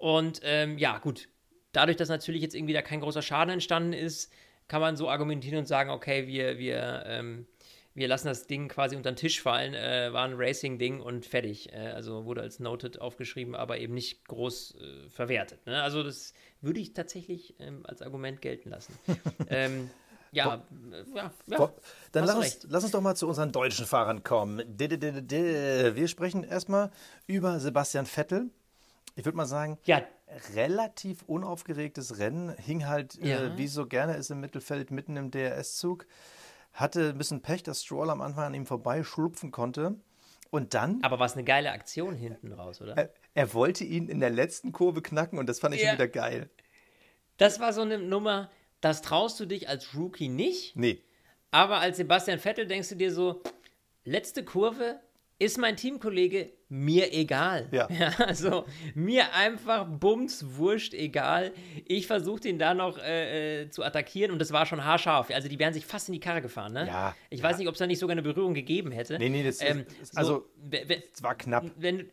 [0.00, 1.28] Und ähm, ja, gut,
[1.72, 4.32] dadurch, dass natürlich jetzt irgendwie da kein großer Schaden entstanden ist,
[4.66, 7.46] kann man so argumentieren und sagen, okay, wir, wir, ähm,
[7.92, 11.74] wir lassen das Ding quasi unter den Tisch fallen, äh, war ein Racing-Ding und fertig.
[11.74, 15.66] Äh, also wurde als Noted aufgeschrieben, aber eben nicht groß äh, verwertet.
[15.66, 15.82] Ne?
[15.82, 16.32] Also das
[16.62, 18.98] würde ich tatsächlich ähm, als Argument gelten lassen.
[19.50, 19.90] ähm,
[20.32, 20.64] ja,
[21.14, 21.72] ja, ja,
[22.12, 24.62] Dann lass uns, lass uns doch mal zu unseren deutschen Fahrern kommen.
[24.78, 26.90] Wir sprechen erstmal
[27.26, 28.48] über Sebastian Vettel.
[29.20, 30.02] Ich würde mal sagen, ja.
[30.54, 32.56] relativ unaufgeregtes Rennen.
[32.56, 33.44] Hing halt, äh, ja.
[33.44, 36.06] äh, wie so gerne ist, im Mittelfeld mitten im DRS-Zug.
[36.72, 39.96] Hatte ein bisschen Pech, dass Stroll am Anfang an ihm vorbei schlupfen konnte.
[40.48, 41.00] Und dann.
[41.02, 42.96] Aber war es eine geile Aktion hinten raus, oder?
[42.96, 45.88] Er, er, wollte ihn in der letzten Kurve knacken und das fand ich ja.
[45.88, 46.48] schon wieder geil.
[47.36, 50.76] Das war so eine Nummer, das traust du dich als Rookie nicht.
[50.76, 51.04] Nee.
[51.50, 53.42] Aber als Sebastian Vettel denkst du dir so,
[54.04, 54.98] letzte Kurve
[55.40, 57.66] ist mein Teamkollege mir egal.
[57.72, 57.88] Ja.
[57.98, 61.52] ja also mir einfach bums, wurscht, egal.
[61.86, 65.30] Ich versuche den da noch äh, äh, zu attackieren und das war schon haarscharf.
[65.30, 66.86] Also die wären sich fast in die Karre gefahren, ne?
[66.86, 67.16] Ja.
[67.30, 67.44] Ich ja.
[67.44, 69.18] weiß nicht, ob es da nicht sogar eine Berührung gegeben hätte.
[69.18, 71.64] Nee, nee, das ähm, ist, also es war knapp.
[71.76, 72.10] Wenn,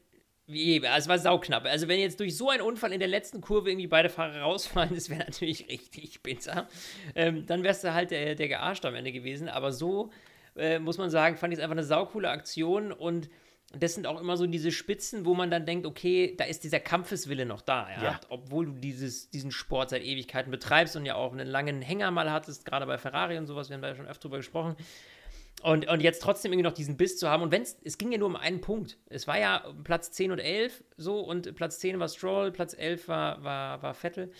[0.47, 1.65] es war sauknapp.
[1.65, 4.91] Also wenn jetzt durch so einen Unfall in der letzten Kurve irgendwie beide Fahrer rausfallen,
[4.95, 6.69] das wäre natürlich richtig bitter.
[7.13, 9.49] Ähm, dann wärst du halt der, der gearscht am Ende gewesen.
[9.49, 10.11] Aber so
[10.57, 13.29] äh, muss man sagen, fand ich es einfach eine saukoole Aktion und
[13.73, 16.79] das sind auch immer so diese Spitzen, wo man dann denkt, okay, da ist dieser
[16.79, 18.03] Kampfeswille noch da, ja?
[18.03, 18.19] Ja.
[18.29, 22.31] obwohl du dieses, diesen Sport seit Ewigkeiten betreibst und ja auch einen langen Hänger mal
[22.31, 24.77] hattest, gerade bei Ferrari und sowas, wir haben da ja schon öfter drüber gesprochen.
[25.63, 27.41] Und, und jetzt trotzdem irgendwie noch diesen Biss zu haben.
[27.41, 28.97] Und wenn es ging ja nur um einen Punkt.
[29.09, 33.07] Es war ja Platz 10 und 11 so und Platz 10 war Stroll, Platz 11
[33.07, 34.31] war, war, war Vettel.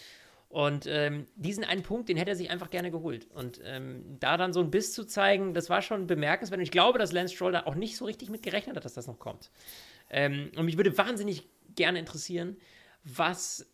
[0.50, 3.28] Und ähm, diesen einen Punkt, den hätte er sich einfach gerne geholt.
[3.32, 6.60] Und ähm, da dann so ein Biss zu zeigen, das war schon bemerkenswert.
[6.60, 8.94] Und ich glaube, dass Lance Stroll da auch nicht so richtig mit gerechnet hat, dass
[8.94, 9.52] das noch kommt.
[10.10, 12.58] Ähm, und mich würde wahnsinnig gerne interessieren,
[13.04, 13.68] was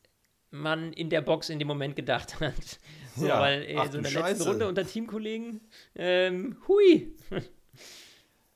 [0.50, 2.80] man in der Box in dem Moment gedacht hat.
[3.16, 4.30] So, ja, weil äh, so in der Scheiße.
[4.30, 5.62] letzten Runde unter Teamkollegen,
[5.96, 7.16] ähm, hui.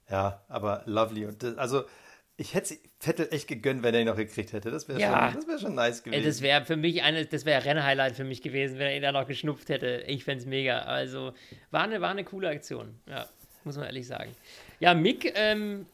[0.09, 1.27] ja, aber lovely.
[1.27, 1.83] Und das, also
[2.39, 4.69] ich hätte Vettel echt gegönnt, wenn er ihn noch gekriegt hätte.
[4.69, 5.31] Das wäre ja.
[5.31, 6.23] schon, wär schon nice gewesen.
[6.23, 9.11] Das wäre für mich eine, das wäre Rennhighlight für mich gewesen, wenn er ihn da
[9.11, 10.03] noch geschnupft hätte.
[10.07, 10.79] Ich fände es mega.
[10.79, 11.33] Also
[11.71, 12.99] war eine, war eine coole Aktion.
[13.07, 13.27] Ja,
[13.63, 14.35] muss man ehrlich sagen.
[14.79, 15.87] Ja, Mick, ähm,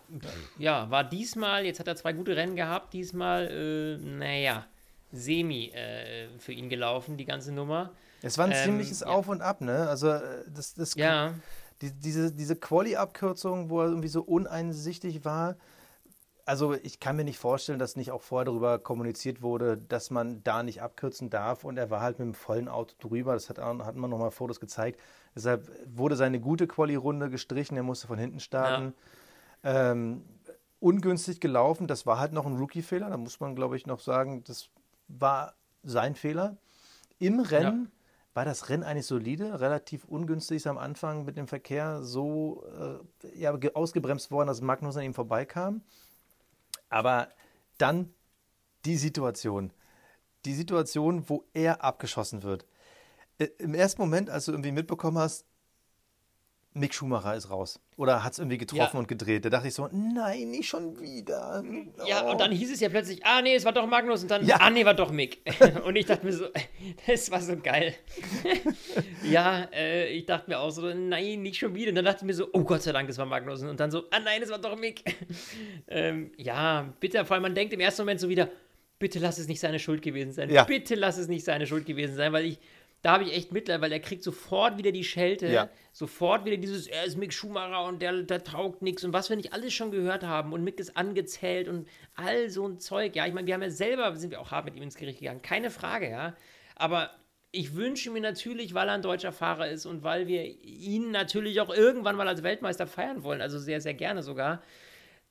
[0.60, 4.68] ja, war diesmal, jetzt hat er zwei gute Rennen gehabt, diesmal, äh, naja,
[5.14, 7.94] semi äh, für ihn gelaufen, die ganze Nummer.
[8.22, 9.08] Es war ein ähm, ziemliches ja.
[9.08, 9.88] Auf und Ab, ne?
[9.88, 11.34] Also, äh, das, das ja.
[11.82, 15.56] Die, diese, diese Quali-Abkürzung, wo er irgendwie so uneinsichtig war,
[16.46, 20.44] also ich kann mir nicht vorstellen, dass nicht auch vorher darüber kommuniziert wurde, dass man
[20.44, 21.64] da nicht abkürzen darf.
[21.64, 23.34] Und er war halt mit dem vollen Auto drüber.
[23.34, 25.00] Das hat, hat man nochmal Fotos gezeigt.
[25.36, 27.78] Deshalb wurde seine gute Quali-Runde gestrichen.
[27.78, 28.94] Er musste von hinten starten.
[29.64, 29.92] Ja.
[29.92, 30.26] Ähm,
[30.80, 31.88] ungünstig gelaufen.
[31.88, 33.10] Das war halt noch ein Rookie-Fehler.
[33.10, 34.70] Da muss man, glaube ich, noch sagen, das
[35.08, 35.54] war
[35.84, 36.58] sein Fehler.
[37.20, 38.36] Im Rennen ja.
[38.36, 42.66] war das Rennen eigentlich solide, relativ ungünstig ist am Anfang mit dem Verkehr so
[43.24, 45.82] äh, ja, ausgebremst worden, dass Magnus an ihm vorbeikam.
[46.94, 47.30] Aber
[47.80, 48.14] dann
[48.86, 49.74] die Situation.
[50.46, 52.68] Die Situation, wo er abgeschossen wird.
[53.40, 55.48] Äh, Im ersten Moment, als du irgendwie mitbekommen hast,
[56.76, 57.80] Mick Schumacher ist raus.
[57.98, 59.00] Oder hat es irgendwie getroffen ja.
[59.00, 59.46] und gedreht.
[59.46, 61.64] Da dachte ich so, nein, nicht schon wieder.
[61.64, 62.08] Oh.
[62.08, 64.24] Ja, und dann hieß es ja plötzlich, ah nee, es war doch Magnus.
[64.24, 64.58] Und dann, ja.
[64.60, 65.40] ah nee, war doch Mick.
[65.86, 66.46] und ich dachte mir so,
[67.08, 67.94] das war so geil.
[69.24, 71.90] ja, äh, ich dachte mir auch so, nein, nicht schon wieder.
[71.90, 73.62] Und dann dachte ich mir so, oh Gott sei Dank, es war Magnus.
[73.62, 75.04] Und dann so, ah nein, es war doch Mick.
[75.88, 78.50] ähm, ja, bitte, vor allem man denkt im ersten Moment so wieder,
[78.98, 80.50] bitte lass es nicht seine Schuld gewesen sein.
[80.50, 80.64] Ja.
[80.64, 82.60] Bitte lass es nicht seine Schuld gewesen sein, weil ich
[83.04, 85.70] da habe ich echt Mitleid, weil er kriegt sofort wieder die Schelte, ja.
[85.92, 89.36] sofort wieder dieses, er ist Mick Schumacher und der, der taugt nichts und was wir
[89.36, 91.86] nicht alles schon gehört haben und Mick ist angezählt und
[92.16, 93.13] all so ein Zeug.
[93.18, 95.20] Ja, ich meine, wir haben ja selber, sind wir auch hart mit ihm ins Gericht
[95.20, 96.34] gegangen, keine Frage, ja.
[96.76, 97.12] Aber
[97.52, 101.60] ich wünsche mir natürlich, weil er ein deutscher Fahrer ist und weil wir ihn natürlich
[101.60, 104.63] auch irgendwann mal als Weltmeister feiern wollen, also sehr, sehr gerne sogar,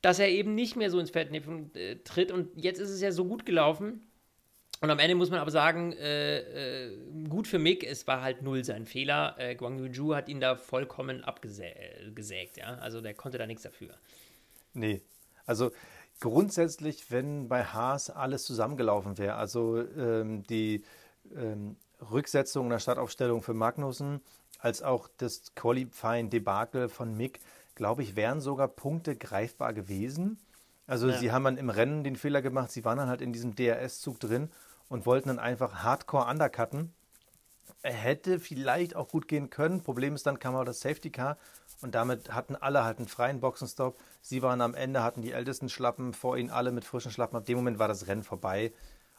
[0.03, 3.13] dass er eben nicht mehr so ins Fettnäpfchen äh, tritt und jetzt ist es ja
[3.13, 4.12] so gut gelaufen
[4.83, 8.43] und am Ende muss man aber sagen, äh, äh, gut für Mick, es war halt
[8.43, 9.37] null sein Fehler.
[9.39, 12.75] Äh, Guang Yuju hat ihn da vollkommen abgesägt, ja.
[12.81, 13.95] Also der konnte da nichts dafür.
[14.75, 15.01] Nee.
[15.47, 15.71] Also
[16.19, 20.83] grundsätzlich, wenn bei Haas alles zusammengelaufen wäre, also ähm, die
[21.37, 21.77] ähm,
[22.11, 24.21] Rücksetzung der Startaufstellung für Magnussen,
[24.59, 27.39] als auch das Qualifying-Debakel von Mick,
[27.77, 30.39] glaube ich, wären sogar Punkte greifbar gewesen.
[30.89, 31.19] Also ja.
[31.19, 34.19] sie haben dann im Rennen den Fehler gemacht, sie waren dann halt in diesem DRS-Zug
[34.19, 34.51] drin
[34.93, 36.93] und wollten dann einfach hardcore undercutten.
[37.83, 39.83] hätte vielleicht auch gut gehen können.
[39.83, 41.39] Problem ist dann kam auch das Safety Car
[41.81, 43.99] und damit hatten alle halt einen freien Boxenstopp.
[44.21, 47.39] Sie waren am Ende, hatten die ältesten Schlappen, vor ihnen alle mit frischen Schlappen.
[47.39, 48.73] Ab dem Moment war das Rennen vorbei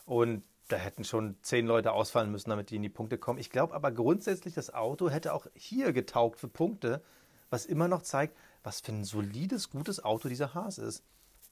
[0.06, 3.40] und da hätten schon zehn Leute ausfallen müssen, damit die in die Punkte kommen.
[3.40, 7.02] Ich glaube aber grundsätzlich, das Auto hätte auch hier getaugt für Punkte,
[7.50, 11.04] was immer noch zeigt, was für ein solides, gutes Auto dieser Haas ist.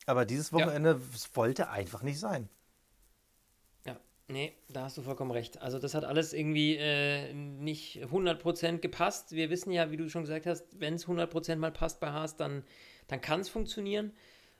[0.05, 1.35] Aber dieses Wochenende ja.
[1.35, 2.49] wollte einfach nicht sein.
[4.27, 5.61] Nee, da hast du vollkommen recht.
[5.61, 9.33] Also das hat alles irgendwie äh, nicht 100% gepasst.
[9.33, 12.37] Wir wissen ja, wie du schon gesagt hast, wenn es 100% mal passt bei Haas,
[12.37, 12.63] dann,
[13.07, 14.13] dann kann es funktionieren.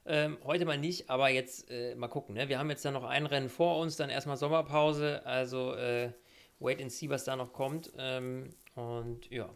[0.05, 2.35] Ähm, heute mal nicht, aber jetzt äh, mal gucken.
[2.35, 2.49] Ne?
[2.49, 5.25] Wir haben jetzt dann noch ein Rennen vor uns, dann erstmal Sommerpause.
[5.25, 6.11] Also äh,
[6.59, 7.91] wait and see, was da noch kommt.
[7.97, 9.49] Ähm, und ja.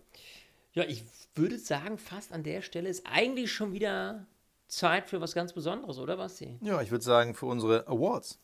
[0.73, 1.03] Ja, ich
[1.35, 4.27] würde sagen, fast an der Stelle ist eigentlich schon wieder
[4.67, 6.57] Zeit für was ganz Besonderes, oder Basti?
[6.61, 8.39] Ja, ich würde sagen, für unsere Awards.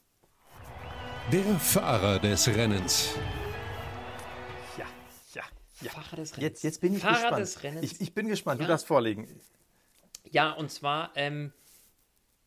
[1.29, 3.15] Der Fahrer des Rennens.
[4.77, 4.85] Ja,
[5.33, 5.43] ja,
[5.81, 5.91] ja.
[5.91, 6.37] Fahrer des Rennens.
[6.37, 7.41] Jetzt, jetzt bin ich Fahrer gespannt.
[7.41, 7.91] Des Rennens.
[7.91, 8.65] Ich, ich bin gespannt, ja.
[8.65, 9.27] du darfst vorlegen.
[10.29, 11.53] Ja, und zwar, ähm,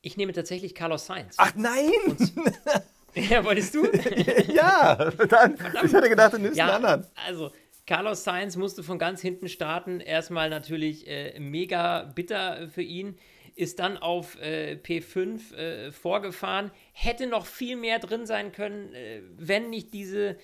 [0.02, 1.36] ich nehme tatsächlich Carlos Sainz.
[1.38, 1.90] Ach nein!
[3.16, 3.84] Ja, wolltest du?
[4.52, 5.12] ja, dann.
[5.12, 5.60] Verdammt.
[5.84, 7.06] Ich hätte gedacht, du nimmst ja, einen anderen.
[7.14, 7.52] Also,
[7.86, 10.00] Carlos Sainz musste von ganz hinten starten.
[10.00, 13.16] Erstmal natürlich äh, mega bitter für ihn
[13.54, 16.70] ist dann auf äh, P5 äh, vorgefahren.
[16.92, 20.36] Hätte noch viel mehr drin sein können, äh, wenn nicht diese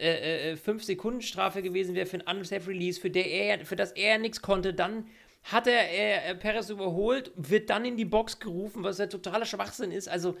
[0.00, 4.18] 5-Sekunden-Strafe äh, äh, gewesen wäre für ein Unsafe Release, für, der er, für das er
[4.18, 4.72] nichts konnte.
[4.72, 5.06] Dann
[5.44, 9.92] hat er äh, Perez überholt, wird dann in die Box gerufen, was ja totaler Schwachsinn
[9.92, 10.08] ist.
[10.08, 10.36] Also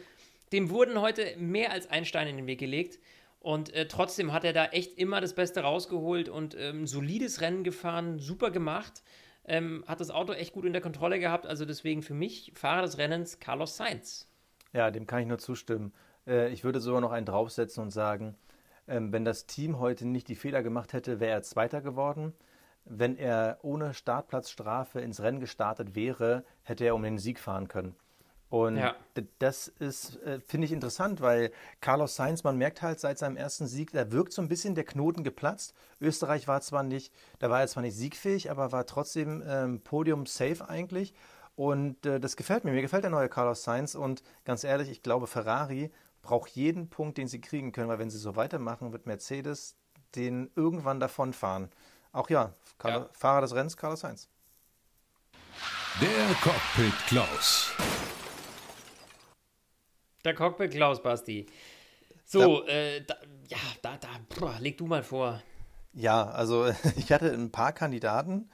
[0.52, 2.98] dem wurden heute mehr als ein Stein in den Weg gelegt.
[3.38, 8.18] Und trotzdem hat er da echt immer das Beste rausgeholt und ähm, solides Rennen gefahren,
[8.18, 9.02] super gemacht
[9.44, 11.46] ähm, hat das Auto echt gut in der Kontrolle gehabt.
[11.46, 14.28] Also deswegen für mich Fahrer des Rennens Carlos Sainz.
[14.72, 15.92] Ja, dem kann ich nur zustimmen.
[16.26, 18.36] Äh, ich würde sogar noch einen draufsetzen und sagen,
[18.86, 22.34] ähm, wenn das Team heute nicht die Fehler gemacht hätte, wäre er Zweiter geworden.
[22.84, 27.94] Wenn er ohne Startplatzstrafe ins Rennen gestartet wäre, hätte er um den Sieg fahren können.
[28.50, 28.96] Und ja.
[29.38, 33.68] das ist, äh, finde ich interessant, weil Carlos Sainz, man merkt halt seit seinem ersten
[33.68, 35.72] Sieg, da wirkt so ein bisschen der Knoten geplatzt.
[36.00, 40.26] Österreich war zwar nicht, da war er zwar nicht siegfähig, aber war trotzdem ähm, Podium
[40.26, 41.14] safe eigentlich.
[41.54, 42.72] Und äh, das gefällt mir.
[42.72, 43.94] Mir gefällt der neue Carlos Sainz.
[43.94, 48.10] Und ganz ehrlich, ich glaube, Ferrari braucht jeden Punkt, den sie kriegen können, weil wenn
[48.10, 49.76] sie so weitermachen, wird Mercedes
[50.16, 51.70] den irgendwann davonfahren.
[52.12, 53.08] Auch ja, ja.
[53.12, 54.28] Fahrer des Rennens, Carlos Sainz.
[56.00, 57.72] Der Cockpit Klaus.
[60.24, 61.46] Der Cockpit Klaus, Basti.
[62.24, 63.16] So, da, äh, da,
[63.48, 65.42] ja, da, da, boah, leg du mal vor.
[65.92, 68.48] Ja, also ich hatte ein paar Kandidaten.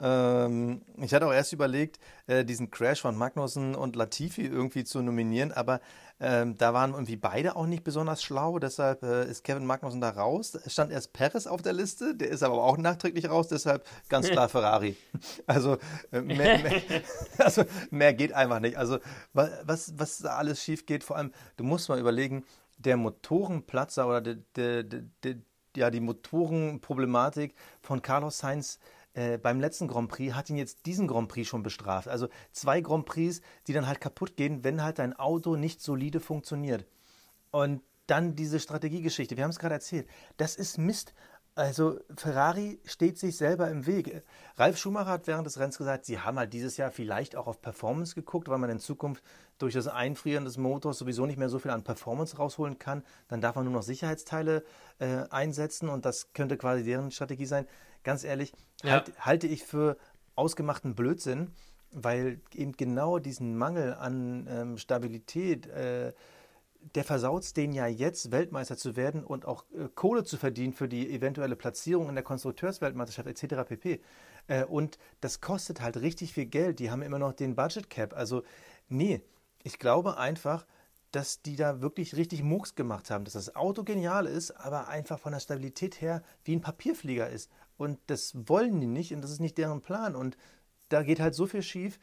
[0.00, 5.02] Ähm, ich hatte auch erst überlegt, äh, diesen Crash von Magnussen und Latifi irgendwie zu
[5.02, 5.80] nominieren, aber
[6.20, 10.10] ähm, da waren irgendwie beide auch nicht besonders schlau, deshalb äh, ist Kevin Magnussen da
[10.10, 10.54] raus.
[10.54, 14.30] Es stand erst Perez auf der Liste, der ist aber auch nachträglich raus, deshalb ganz
[14.30, 14.96] klar Ferrari.
[15.46, 15.78] Also,
[16.12, 16.82] äh, mehr, mehr,
[17.38, 18.76] also mehr geht einfach nicht.
[18.76, 18.98] Also
[19.32, 22.44] was, was da alles schief geht, vor allem, du musst mal überlegen,
[22.78, 25.36] der Motorenplatzer oder de, de, de,
[25.76, 28.78] ja, die Motorenproblematik von Carlos Sainz
[29.14, 32.08] äh, beim letzten Grand Prix hat ihn jetzt diesen Grand Prix schon bestraft.
[32.08, 36.20] Also zwei Grand Prix, die dann halt kaputt gehen, wenn halt dein Auto nicht solide
[36.20, 36.84] funktioniert.
[37.50, 41.14] Und dann diese Strategiegeschichte, wir haben es gerade erzählt, das ist Mist.
[41.56, 44.24] Also Ferrari steht sich selber im Weg.
[44.56, 47.62] Ralf Schumacher hat während des Rennens gesagt, sie haben halt dieses Jahr vielleicht auch auf
[47.62, 49.22] Performance geguckt, weil man in Zukunft
[49.58, 53.04] durch das Einfrieren des Motors sowieso nicht mehr so viel an Performance rausholen kann.
[53.28, 54.64] Dann darf man nur noch Sicherheitsteile
[54.98, 57.68] äh, einsetzen und das könnte quasi deren Strategie sein
[58.04, 58.92] ganz ehrlich, ja.
[58.92, 59.96] halt, halte ich für
[60.36, 61.50] ausgemachten Blödsinn,
[61.90, 66.12] weil eben genau diesen Mangel an ähm, Stabilität, äh,
[66.94, 70.88] der versaut den ja jetzt, Weltmeister zu werden und auch äh, Kohle zu verdienen für
[70.88, 73.68] die eventuelle Platzierung in der Konstrukteursweltmeisterschaft etc.
[73.68, 74.00] pp.
[74.48, 76.78] Äh, und das kostet halt richtig viel Geld.
[76.78, 78.12] Die haben immer noch den Budget Cap.
[78.14, 78.42] Also,
[78.88, 79.22] nee,
[79.62, 80.66] ich glaube einfach,
[81.10, 85.18] dass die da wirklich richtig Mucks gemacht haben, dass das Auto genial ist, aber einfach
[85.20, 87.50] von der Stabilität her wie ein Papierflieger ist.
[87.76, 90.14] Und das wollen die nicht und das ist nicht deren Plan.
[90.14, 90.36] Und
[90.88, 91.98] da geht halt so viel schief.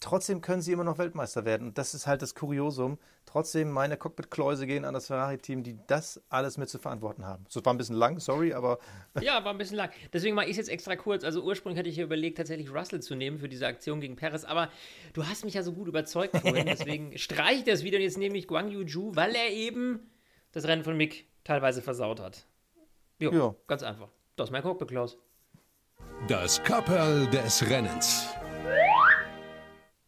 [0.00, 1.68] Trotzdem können sie immer noch Weltmeister werden.
[1.68, 2.98] Und das ist halt das Kuriosum.
[3.26, 7.44] Trotzdem, meine Cockpit-Kläuse gehen an das Ferrari-Team, die das alles mit zu verantworten haben.
[7.48, 8.78] So war ein bisschen lang, sorry, aber.
[9.20, 9.90] Ja, war ein bisschen lang.
[10.12, 11.24] Deswegen mache ich es jetzt extra kurz.
[11.24, 14.44] Also, ursprünglich hatte ich ja überlegt, tatsächlich Russell zu nehmen für diese Aktion gegen Perez.
[14.44, 14.70] Aber
[15.14, 16.66] du hast mich ja so gut überzeugt vorhin.
[16.66, 20.08] Deswegen streiche ich das wieder und jetzt nehme ich Guang Yu Ju, weil er eben
[20.52, 22.46] das Rennen von Mick teilweise versaut hat.
[23.18, 24.10] Jo, ja, ganz einfach.
[24.38, 25.18] Das ist mein Cockpit, Klaus.
[26.28, 28.28] Das Kapperl des Rennens.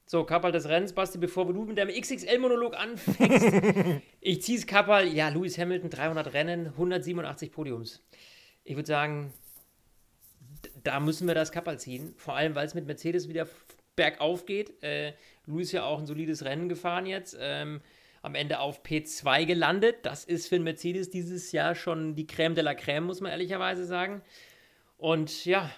[0.06, 4.02] So, Kapperl des Rennens, Basti, bevor du mit deinem XXL-Monolog anfängst.
[4.20, 5.08] ich ziehe es Kapperl.
[5.08, 8.04] Ja, Lewis Hamilton, 300 Rennen, 187 Podiums.
[8.62, 9.34] ich würde sagen,
[10.84, 12.14] da müssen wir das Kapperl ziehen.
[12.16, 13.48] Vor allem, weil es mit Mercedes wieder
[13.96, 14.80] bergauf geht.
[14.84, 15.14] Äh,
[15.46, 17.36] Luis ja auch ein solides Rennen gefahren jetzt.
[17.40, 17.80] Ähm,
[18.22, 20.04] am Ende auf P2 gelandet.
[20.04, 23.87] Das ist für Mercedes dieses Jahr schon die Crème de la Crème, muss man ehrlicherweise
[23.87, 24.22] sagen.
[24.98, 25.70] Und ja,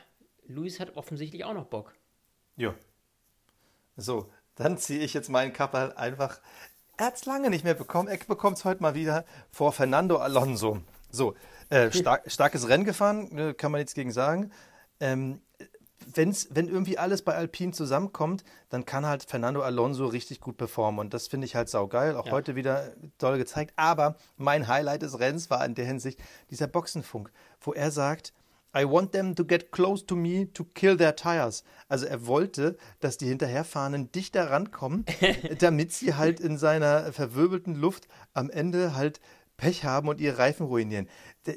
[0.47, 1.95] Luis hat offensichtlich auch noch Bock.
[2.57, 2.75] Ja.
[3.97, 6.41] So, dann ziehe ich jetzt meinen Kapperl einfach.
[6.97, 8.09] Er hat es lange nicht mehr bekommen.
[8.09, 10.83] Er bekommt es heute mal wieder vor Fernando Alonso.
[11.11, 11.35] So,
[11.71, 14.51] äh, stark, starkes Rennen gefahren, äh, kann man nichts gegen sagen.
[15.01, 15.41] Ähm,
[16.15, 21.01] wenn's, wenn irgendwie alles bei Alpine zusammenkommt, dann kann halt Fernando Alonso richtig gut performen.
[21.01, 22.17] Und das finde ich halt saugeil.
[22.17, 22.33] Auch ja.
[22.33, 23.73] heute wieder toll gezeigt.
[23.77, 28.33] Aber mein Highlight des Rennens war in der Hinsicht dieser Boxenfunk, wo er sagt,
[28.75, 31.63] I want them to get close to me to kill their tires.
[31.89, 35.05] Also er wollte, dass die Hinterherfahrenden dichter rankommen,
[35.59, 39.21] damit sie halt in seiner verwirbelten Luft am Ende halt
[39.63, 41.09] Pech haben und ihre Reifen ruinieren.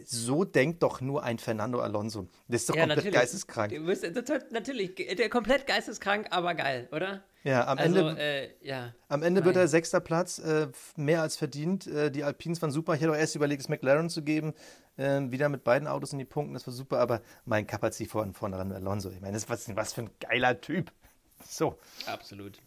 [0.06, 2.28] So denkt doch nur ein Fernando Alonso.
[2.48, 3.15] Das ist doch ja, komplett natürlich.
[3.15, 3.74] geisteskrank.
[3.84, 4.06] Bist,
[4.52, 7.24] natürlich, der komplett geisteskrank, aber geil, oder?
[7.44, 8.94] Ja, am also, Ende, äh, ja.
[9.08, 11.88] Am Ende wird er sechster Platz, äh, mehr als verdient.
[11.88, 12.94] Äh, die Alpines waren super.
[12.94, 14.54] Ich hätte auch erst überlegt, es McLaren zu geben.
[15.00, 17.00] Ähm, wieder mit beiden Autos in die Punkte, das war super.
[17.00, 19.10] Aber mein Kapazität vorne, vorne ran Alonso.
[19.10, 20.91] Ich meine, das was, was für ein geiler Typ.
[21.48, 21.78] So.
[22.06, 22.60] Absolut.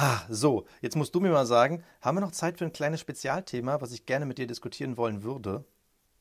[0.00, 3.00] Ah, so, jetzt musst du mir mal sagen, haben wir noch Zeit für ein kleines
[3.00, 5.64] Spezialthema, was ich gerne mit dir diskutieren wollen würde?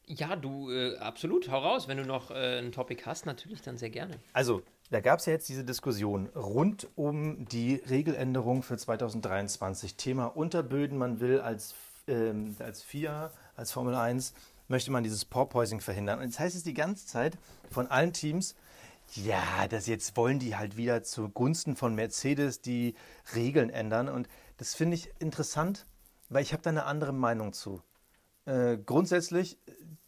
[0.07, 1.87] Ja, du, äh, absolut, hau raus.
[1.87, 4.15] Wenn du noch äh, ein Topic hast, natürlich dann sehr gerne.
[4.33, 9.93] Also, da gab es ja jetzt diese Diskussion rund um die Regeländerung für 2023.
[9.95, 10.97] Thema Unterböden.
[10.97, 11.75] Man will als,
[12.07, 14.33] ähm, als FIA, als Formel 1,
[14.69, 16.17] möchte man dieses Porpoising verhindern.
[16.17, 17.37] Und jetzt heißt es die ganze Zeit
[17.69, 18.55] von allen Teams,
[19.13, 22.95] ja, das jetzt wollen die halt wieder zugunsten von Mercedes die
[23.35, 24.09] Regeln ändern.
[24.09, 25.85] Und das finde ich interessant,
[26.29, 27.81] weil ich habe da eine andere Meinung zu.
[28.45, 29.57] Äh, grundsätzlich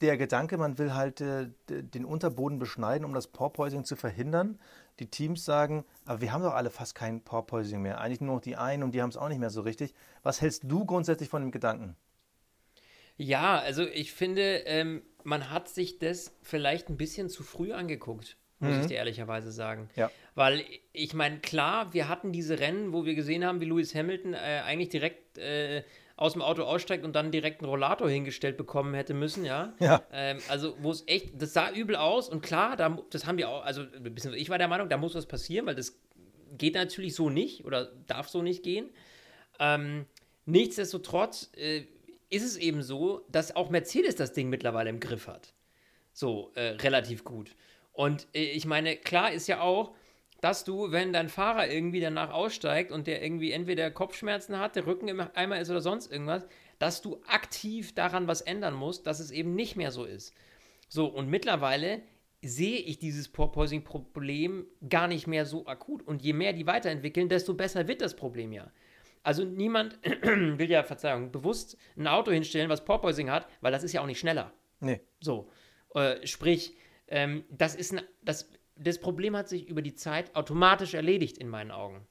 [0.02, 4.60] der Gedanke, man will halt äh, den Unterboden beschneiden, um das Porpoising zu verhindern.
[5.00, 8.00] Die Teams sagen, aber wir haben doch alle fast kein Porpoising mehr.
[8.00, 9.94] Eigentlich nur noch die einen und die haben es auch nicht mehr so richtig.
[10.24, 11.96] Was hältst du grundsätzlich von dem Gedanken?
[13.18, 18.38] Ja, also ich finde, ähm, man hat sich das vielleicht ein bisschen zu früh angeguckt
[18.60, 18.82] muss mhm.
[18.82, 19.90] ich dir ehrlicherweise sagen.
[19.96, 20.12] Ja.
[20.36, 24.34] Weil ich meine, klar, wir hatten diese Rennen, wo wir gesehen haben, wie Lewis Hamilton
[24.34, 25.84] äh, eigentlich direkt äh,
[26.18, 29.74] aus dem Auto aussteigt und dann direkt einen Rollator hingestellt bekommen hätte müssen, ja.
[29.80, 30.04] ja.
[30.12, 33.48] Ähm, also, wo es echt, das sah übel aus und klar, da, das haben wir
[33.48, 33.84] auch, also
[34.36, 35.98] ich war der Meinung, da muss was passieren, weil das
[36.58, 38.90] geht natürlich so nicht oder darf so nicht gehen.
[39.60, 40.06] Ähm,
[40.46, 41.84] nichtsdestotrotz äh,
[42.30, 45.54] ist es eben so, dass auch Mercedes das Ding mittlerweile im Griff hat.
[46.12, 47.56] So, äh, relativ gut.
[47.92, 49.94] Und äh, ich meine, klar ist ja auch,
[50.42, 54.88] dass du, wenn dein Fahrer irgendwie danach aussteigt und der irgendwie entweder Kopfschmerzen hat, der
[54.88, 56.48] Rücken im Eimer ist oder sonst irgendwas,
[56.78, 60.34] dass du aktiv daran was ändern musst, dass es eben nicht mehr so ist.
[60.88, 62.02] So, und mittlerweile
[62.42, 66.02] sehe ich dieses Porpoising-Problem gar nicht mehr so akut.
[66.04, 68.72] Und je mehr die weiterentwickeln, desto besser wird das Problem ja.
[69.24, 73.92] Also niemand will ja, Verzeihung, bewusst ein Auto hinstellen, was Porpoising hat, weil das ist
[73.92, 74.54] ja auch nicht schneller.
[74.80, 75.02] Nee.
[75.20, 75.52] So.
[75.94, 76.78] Äh, sprich,
[77.10, 81.50] ähm, das, ist ein, das, das Problem hat sich über die Zeit automatisch erledigt in
[81.50, 82.08] meinen Augen.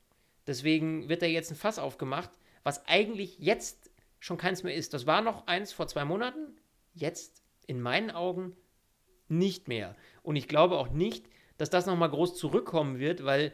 [0.46, 2.30] Deswegen wird da jetzt ein Fass aufgemacht,
[2.62, 4.94] was eigentlich jetzt schon keins mehr ist.
[4.94, 6.56] Das war noch eins vor zwei Monaten,
[6.94, 8.56] jetzt in meinen Augen
[9.28, 9.94] nicht mehr.
[10.22, 11.26] Und ich glaube auch nicht,
[11.58, 13.52] dass das nochmal groß zurückkommen wird, weil,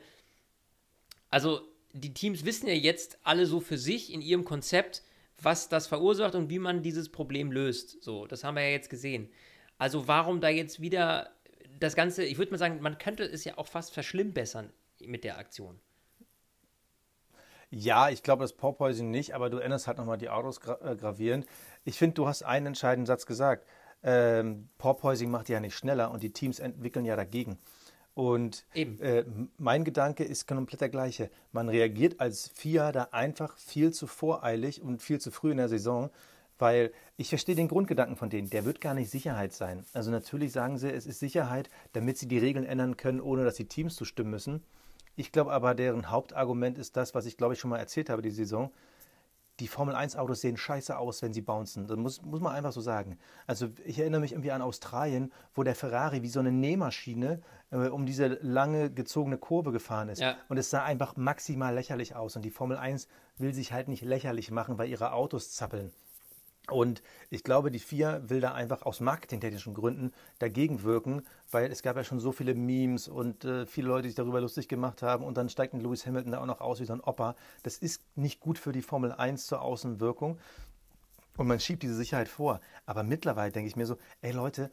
[1.30, 1.60] also
[1.92, 5.02] die Teams wissen ja jetzt alle so für sich in ihrem Konzept,
[5.42, 8.02] was das verursacht und wie man dieses Problem löst.
[8.02, 9.30] So, das haben wir ja jetzt gesehen.
[9.78, 11.33] Also warum da jetzt wieder
[11.80, 15.38] das Ganze, ich würde mal sagen, man könnte es ja auch fast verschlimmbessern mit der
[15.38, 15.80] Aktion.
[17.70, 20.94] Ja, ich glaube das Porpoising nicht, aber du änderst halt nochmal die Autos gra äh,
[20.94, 21.46] gravierend.
[21.84, 23.66] Ich finde, du hast einen entscheidenden Satz gesagt.
[24.02, 27.58] Ähm, Porpoising macht ja nicht schneller und die Teams entwickeln ja dagegen.
[28.14, 29.24] Und äh,
[29.58, 31.30] mein Gedanke ist komplett der gleiche.
[31.50, 35.68] Man reagiert als FIA da einfach viel zu voreilig und viel zu früh in der
[35.68, 36.10] Saison
[36.58, 39.84] weil ich verstehe den Grundgedanken von denen, der wird gar nicht Sicherheit sein.
[39.92, 43.56] Also natürlich sagen sie, es ist Sicherheit, damit sie die Regeln ändern können, ohne dass
[43.56, 44.62] die Teams zustimmen müssen.
[45.16, 48.22] Ich glaube aber, deren Hauptargument ist das, was ich glaube ich schon mal erzählt habe,
[48.22, 48.72] die Saison.
[49.60, 51.86] Die Formel 1 Autos sehen scheiße aus, wenn sie bouncen.
[51.86, 53.18] Das muss, muss man einfach so sagen.
[53.46, 57.40] Also ich erinnere mich irgendwie an Australien, wo der Ferrari wie so eine Nähmaschine
[57.70, 60.20] äh, um diese lange gezogene Kurve gefahren ist.
[60.20, 60.36] Ja.
[60.48, 62.34] Und es sah einfach maximal lächerlich aus.
[62.34, 65.92] Und die Formel 1 will sich halt nicht lächerlich machen, weil ihre Autos zappeln.
[66.70, 71.82] Und ich glaube, die FIA will da einfach aus marketingtechnischen Gründen dagegen wirken, weil es
[71.82, 75.02] gab ja schon so viele Memes und äh, viele Leute, die sich darüber lustig gemacht
[75.02, 77.36] haben und dann steigt ein Lewis Hamilton da auch noch aus wie so ein Opa.
[77.64, 80.38] Das ist nicht gut für die Formel 1 zur Außenwirkung
[81.36, 82.60] und man schiebt diese Sicherheit vor.
[82.86, 84.70] Aber mittlerweile denke ich mir so, ey Leute,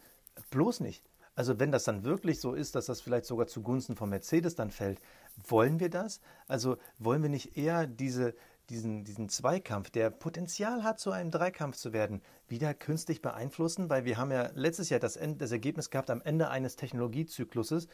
[0.50, 1.04] Bloß nicht.
[1.36, 4.70] Also wenn das dann wirklich so ist, dass das vielleicht sogar zugunsten von Mercedes dann
[4.70, 5.00] fällt,
[5.48, 6.20] wollen wir das?
[6.48, 8.36] Also wollen wir nicht eher diese,
[8.72, 13.90] diesen, diesen Zweikampf, der Potenzial hat, zu einem Dreikampf zu werden, wieder künstlich beeinflussen?
[13.90, 17.88] Weil wir haben ja letztes Jahr das, das Ergebnis gehabt am Ende eines Technologiezykluses,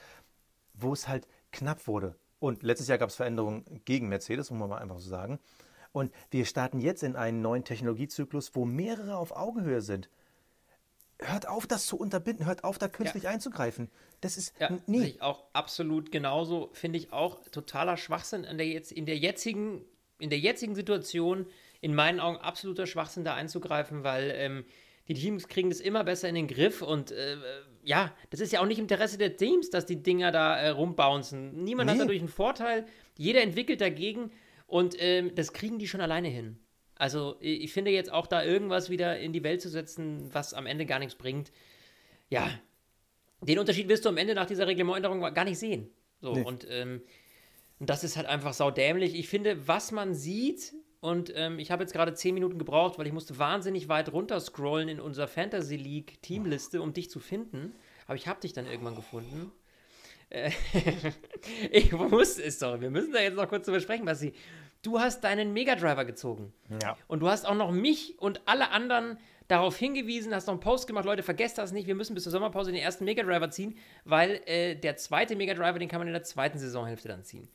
[0.74, 2.16] wo es halt knapp wurde.
[2.40, 5.40] Und letztes Jahr gab es Veränderungen gegen Mercedes, muss man mal einfach so sagen.
[5.92, 10.10] Und wir starten jetzt in einen neuen Technologiezyklus, wo mehrere auf Augenhöhe sind.
[11.20, 13.32] Hört auf, das zu unterbinden, hört auf, da künstlich ja.
[13.32, 13.90] einzugreifen.
[14.22, 15.20] Das ist ja, nie.
[15.20, 19.84] Auch absolut genauso, finde ich auch totaler Schwachsinn in der, jetzt, in der jetzigen,
[20.20, 21.46] in der jetzigen Situation,
[21.82, 24.66] in meinen Augen absoluter Schwachsinn, da einzugreifen, weil ähm,
[25.08, 27.38] die Teams kriegen das immer besser in den Griff und äh,
[27.84, 30.70] ja, das ist ja auch nicht im Interesse der Teams, dass die Dinger da äh,
[30.70, 31.64] rumbouncen.
[31.64, 31.94] Niemand nee.
[31.94, 32.86] hat dadurch einen Vorteil,
[33.18, 34.32] jeder entwickelt dagegen
[34.66, 36.60] und ähm, das kriegen die schon alleine hin.
[36.96, 40.66] Also ich finde jetzt auch da irgendwas wieder in die Welt zu setzen, was am
[40.66, 41.52] Ende gar nichts bringt.
[42.30, 42.50] Ja,
[43.42, 45.90] den Unterschied wirst du am Ende nach dieser Reglementänderung gar nicht sehen.
[46.20, 46.42] So, nee.
[46.42, 47.02] und, ähm,
[47.80, 49.16] und das ist halt einfach saudämlich.
[49.16, 53.06] Ich finde, was man sieht, und ähm, ich habe jetzt gerade zehn Minuten gebraucht, weil
[53.06, 57.76] ich musste wahnsinnig weit runter scrollen in unserer Fantasy League Teamliste, um dich zu finden.
[58.08, 59.52] Aber ich habe dich dann irgendwann gefunden.
[60.30, 60.52] Äh,
[61.72, 62.82] ich wusste es doch.
[62.82, 64.34] Wir müssen da jetzt noch kurz drüber sprechen, Basti.
[64.82, 66.54] Du hast deinen Mega Driver gezogen.
[66.82, 66.98] Ja.
[67.08, 69.18] Und du hast auch noch mich und alle anderen
[69.48, 72.32] darauf hingewiesen, hast noch einen Post gemacht, Leute, vergesst das nicht, wir müssen bis zur
[72.32, 76.08] Sommerpause den ersten Mega Driver ziehen, weil äh, der zweite Mega Driver, den kann man
[76.08, 77.48] in der zweiten Saisonhälfte dann ziehen.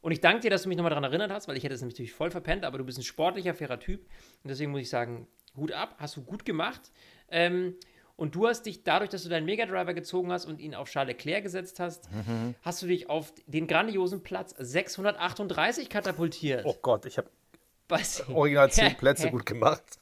[0.00, 1.82] Und ich danke dir, dass du mich nochmal daran erinnert hast, weil ich hätte es
[1.82, 4.02] natürlich voll verpennt, aber du bist ein sportlicher, fairer Typ.
[4.42, 5.26] Und deswegen muss ich sagen,
[5.56, 6.92] Hut ab, hast du gut gemacht.
[7.30, 7.74] Ähm,
[8.14, 10.88] und du hast dich dadurch, dass du deinen Mega Driver gezogen hast und ihn auf
[10.88, 12.54] Charles Leclerc gesetzt hast, mhm.
[12.62, 16.64] hast du dich auf den grandiosen Platz 638 katapultiert.
[16.64, 17.30] Oh Gott, ich habe
[18.32, 19.98] original 10 Plätze gut gemacht.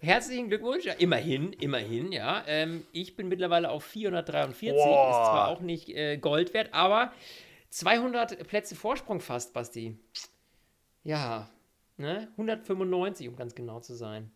[0.00, 0.84] Herzlichen Glückwunsch.
[0.84, 2.42] Ja, immerhin, immerhin, ja.
[2.46, 4.70] Ähm, ich bin mittlerweile auf 443.
[4.70, 5.10] Boah.
[5.10, 7.12] Ist zwar auch nicht äh, Gold wert, aber
[7.70, 9.98] 200 Plätze Vorsprung fast, Basti.
[11.02, 11.48] Ja,
[11.96, 12.28] ne?
[12.32, 14.30] 195, um ganz genau zu sein.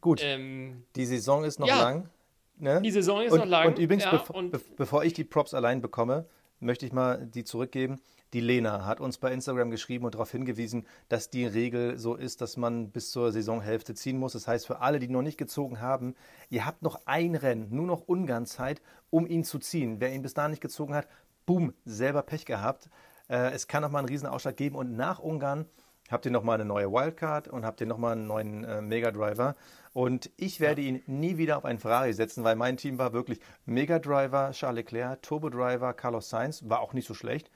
[0.00, 2.08] Gut, ähm, die Saison ist noch ja, lang.
[2.56, 2.80] Ne?
[2.82, 3.68] Die Saison ist und, noch lang.
[3.68, 6.26] Und übrigens, ja, bev und be bevor ich die Props allein bekomme,
[6.60, 8.00] möchte ich mal die zurückgeben.
[8.34, 12.42] Die Lena hat uns bei Instagram geschrieben und darauf hingewiesen, dass die Regel so ist,
[12.42, 14.34] dass man bis zur Saisonhälfte ziehen muss.
[14.34, 16.14] Das heißt, für alle, die noch nicht gezogen haben,
[16.50, 20.00] ihr habt noch ein Rennen, nur noch Ungarn Zeit, um ihn zu ziehen.
[20.00, 21.08] Wer ihn bis dahin nicht gezogen hat,
[21.46, 22.90] boom, selber Pech gehabt.
[23.28, 25.64] Äh, es kann noch mal einen riesen Ausschlag geben und nach Ungarn
[26.10, 28.82] habt ihr noch mal eine neue Wildcard und habt ihr noch mal einen neuen äh,
[28.82, 29.54] Mega Driver.
[29.92, 33.40] Und ich werde ihn nie wieder auf einen Ferrari setzen, weil mein Team war wirklich
[33.64, 37.50] Mega Driver, Charles Leclerc, Turbo Driver, Carlos Sainz, war auch nicht so schlecht.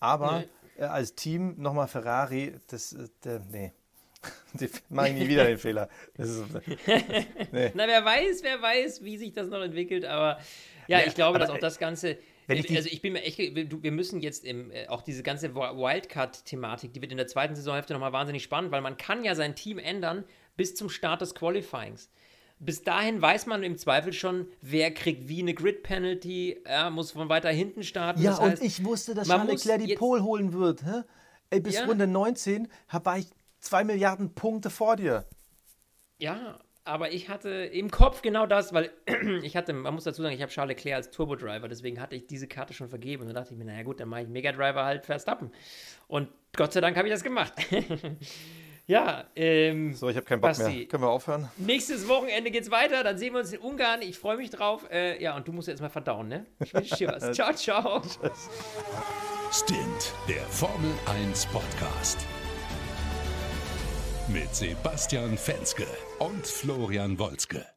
[0.00, 0.82] Aber nee.
[0.82, 3.72] äh, als Team nochmal Ferrari, das, äh, nee.
[4.88, 5.88] mache ich nie wieder den Fehler.
[6.16, 6.44] Ist,
[7.52, 7.72] nee.
[7.74, 10.38] Na, wer weiß, wer weiß, wie sich das noch entwickelt, aber
[10.88, 13.92] ja, ja ich glaube, dass auch das Ganze ich also ich bin mir echt, wir
[13.92, 18.12] müssen jetzt im, äh, auch diese ganze Wildcard-Thematik, die wird in der zweiten Saisonhälfte nochmal
[18.12, 20.24] wahnsinnig spannend, weil man kann ja sein Team ändern
[20.56, 22.10] bis zum Start des Qualifyings.
[22.58, 27.28] Bis dahin weiß man im Zweifel schon, wer kriegt wie eine Grid-Penalty, er muss von
[27.28, 28.22] weiter hinten starten.
[28.22, 30.84] Ja, das heißt, und ich wusste, dass Charles Leclerc die Pole holen wird.
[30.84, 31.02] Hä?
[31.50, 31.84] Ey, bis ja.
[31.84, 33.26] Runde 19 war ich
[33.60, 35.26] zwei Milliarden Punkte vor dir.
[36.18, 38.90] Ja, aber ich hatte im Kopf genau das, weil
[39.42, 42.14] ich hatte, man muss dazu sagen, ich habe Charles Leclerc als Turbo Driver, deswegen hatte
[42.14, 43.22] ich diese Karte schon vergeben.
[43.22, 45.50] Und dann dachte ich mir, naja gut, dann mache ich Mega Driver halt Verstappen.
[46.06, 47.54] Und Gott sei Dank habe ich das gemacht.
[48.86, 49.94] ja, ähm.
[49.94, 50.86] So, ich habe keinen Bock Basti, mehr.
[50.86, 51.48] Können wir aufhören?
[51.56, 54.02] Nächstes Wochenende geht's weiter, dann sehen wir uns in Ungarn.
[54.02, 54.88] Ich freue mich drauf.
[54.90, 56.46] Äh, ja, und du musst jetzt mal verdauen, ne?
[56.62, 57.32] Ich wünsche dir was.
[57.32, 58.02] ciao, ciao.
[59.52, 62.26] Stint, der Formel 1 Podcast
[64.28, 65.86] mit Sebastian Fenske
[66.18, 67.73] und Florian Wolzke.